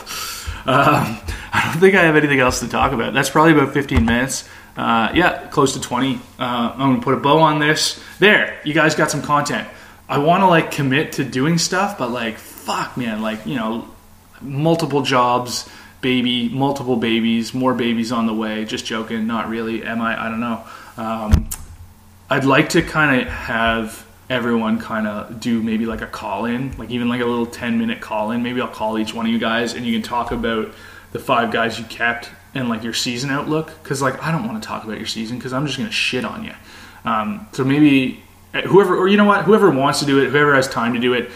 Um, 0.66 1.20
I 1.54 1.70
don't 1.72 1.80
think 1.80 1.96
I 1.96 2.04
have 2.04 2.16
anything 2.16 2.40
else 2.40 2.60
to 2.60 2.68
talk 2.68 2.92
about. 2.92 3.14
That's 3.14 3.30
probably 3.30 3.54
about 3.54 3.74
15 3.74 4.06
minutes. 4.06 4.48
Uh, 4.78 5.12
yeah, 5.14 5.48
close 5.48 5.74
to 5.74 5.82
20. 5.82 6.16
Uh, 6.16 6.20
I'm 6.40 6.78
gonna 6.78 7.02
put 7.02 7.14
a 7.14 7.18
bow 7.18 7.40
on 7.40 7.60
this. 7.60 8.02
There, 8.20 8.60
you 8.64 8.74
guys 8.74 8.96
got 8.96 9.12
some 9.12 9.22
content. 9.22 9.68
I 10.08 10.20
want 10.20 10.42
to 10.42 10.48
like 10.48 10.72
commit 10.72 11.14
to 11.14 11.24
doing 11.24 11.58
stuff, 11.58 11.98
but 11.98 12.12
like, 12.12 12.38
fuck, 12.38 12.98
man, 12.98 13.22
like 13.22 13.46
you 13.46 13.56
know, 13.56 13.88
multiple 14.42 15.02
jobs, 15.02 15.70
baby, 16.02 16.50
multiple 16.50 16.96
babies, 16.96 17.54
more 17.54 17.74
babies 17.74 18.12
on 18.12 18.26
the 18.26 18.34
way. 18.34 18.66
Just 18.66 18.86
joking, 18.86 19.28
not 19.28 19.50
really. 19.50 19.84
Am 19.84 20.02
I? 20.02 20.26
I 20.26 20.30
don't 20.30 20.40
know. 20.40 20.64
Um, 20.98 21.50
I'd 22.30 22.46
like 22.46 22.70
to 22.70 22.82
kind 22.82 23.22
of 23.22 23.28
have 23.28 24.06
everyone 24.30 24.80
kind 24.80 25.08
of 25.08 25.40
do 25.40 25.62
maybe 25.62 25.86
like 25.86 26.02
a 26.02 26.08
call 26.08 26.46
in, 26.46 26.78
like 26.78 26.92
even 26.92 27.10
like 27.10 27.22
a 27.22 27.26
little 27.26 27.46
10 27.46 27.78
minute 27.80 28.00
call 28.00 28.32
in. 28.32 28.44
Maybe 28.44 28.62
I'll 28.62 28.68
call 28.68 29.00
each 29.00 29.14
one 29.14 29.26
of 29.26 29.32
you 29.32 29.40
guys 29.40 29.74
and 29.74 29.86
you 29.86 29.94
can 29.94 30.04
talk 30.04 30.32
about 30.32 30.74
the 31.12 31.20
five 31.20 31.52
guys 31.52 31.80
you 31.80 31.86
kept 31.86 32.30
and 32.54 32.70
like 32.70 32.84
your 32.84 32.94
season 32.94 33.32
outlook. 33.32 33.72
Cause 33.84 34.02
like 34.02 34.22
I 34.22 34.32
don't 34.32 34.48
want 34.48 34.62
to 34.62 34.68
talk 34.68 34.84
about 34.84 34.98
your 34.98 35.08
season 35.08 35.38
because 35.38 35.52
I'm 35.52 35.66
just 35.66 35.78
going 35.78 35.90
to 35.90 35.96
shit 35.96 36.26
on 36.26 36.44
you. 36.44 36.54
Um, 37.06 37.48
so 37.54 37.64
maybe 37.64 38.22
eh, 38.54 38.62
whoever, 38.62 38.96
or 38.96 39.08
you 39.08 39.18
know 39.18 39.26
what, 39.26 39.46
whoever 39.46 39.72
wants 39.72 40.00
to 40.02 40.06
do 40.06 40.22
it, 40.22 40.30
whoever 40.30 40.54
has 40.54 40.68
time 40.68 40.94
to 40.94 41.00
do 41.00 41.14
it, 41.14 41.32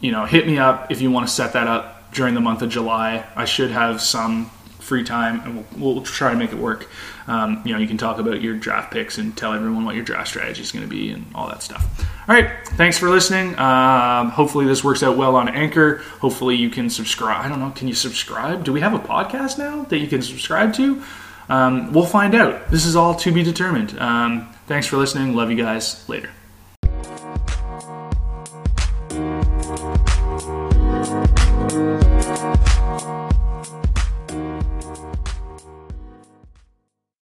you 0.00 0.10
know, 0.10 0.24
hit 0.24 0.46
me 0.46 0.58
up 0.58 0.90
if 0.90 1.00
you 1.00 1.12
want 1.12 1.28
to 1.28 1.32
set 1.32 1.52
that 1.52 1.68
up 1.68 2.12
during 2.12 2.34
the 2.34 2.40
month 2.40 2.62
of 2.62 2.70
July. 2.70 3.24
I 3.36 3.44
should 3.44 3.70
have 3.70 4.00
some 4.00 4.50
free 4.82 5.04
time, 5.04 5.40
and 5.40 5.66
we'll, 5.78 5.94
we'll 5.94 6.02
try 6.02 6.30
to 6.30 6.36
make 6.36 6.52
it 6.52 6.58
work. 6.58 6.88
Um, 7.26 7.62
you 7.64 7.72
know, 7.72 7.78
you 7.78 7.86
can 7.86 7.98
talk 7.98 8.18
about 8.18 8.42
your 8.42 8.56
draft 8.56 8.92
picks 8.92 9.18
and 9.18 9.36
tell 9.36 9.52
everyone 9.52 9.84
what 9.84 9.94
your 9.94 10.04
draft 10.04 10.28
strategy 10.28 10.60
is 10.60 10.72
going 10.72 10.84
to 10.84 10.90
be 10.90 11.10
and 11.10 11.26
all 11.34 11.48
that 11.48 11.62
stuff. 11.62 12.06
All 12.28 12.34
right, 12.34 12.50
thanks 12.70 12.98
for 12.98 13.08
listening. 13.08 13.58
Um, 13.58 14.30
hopefully, 14.30 14.66
this 14.66 14.82
works 14.84 15.02
out 15.02 15.16
well 15.16 15.36
on 15.36 15.48
Anchor. 15.48 15.98
Hopefully, 16.20 16.56
you 16.56 16.70
can 16.70 16.90
subscribe. 16.90 17.44
I 17.44 17.48
don't 17.48 17.60
know. 17.60 17.70
Can 17.70 17.88
you 17.88 17.94
subscribe? 17.94 18.64
Do 18.64 18.72
we 18.72 18.80
have 18.80 18.94
a 18.94 18.98
podcast 18.98 19.58
now 19.58 19.84
that 19.84 19.98
you 19.98 20.08
can 20.08 20.22
subscribe 20.22 20.74
to? 20.74 21.02
Um, 21.48 21.92
we'll 21.92 22.06
find 22.06 22.34
out. 22.34 22.70
This 22.70 22.86
is 22.86 22.96
all 22.96 23.14
to 23.16 23.32
be 23.32 23.42
determined. 23.42 23.98
Um, 23.98 24.52
thanks 24.66 24.86
for 24.86 24.96
listening. 24.96 25.34
Love 25.34 25.50
you 25.50 25.56
guys. 25.56 26.08
Later. 26.08 26.30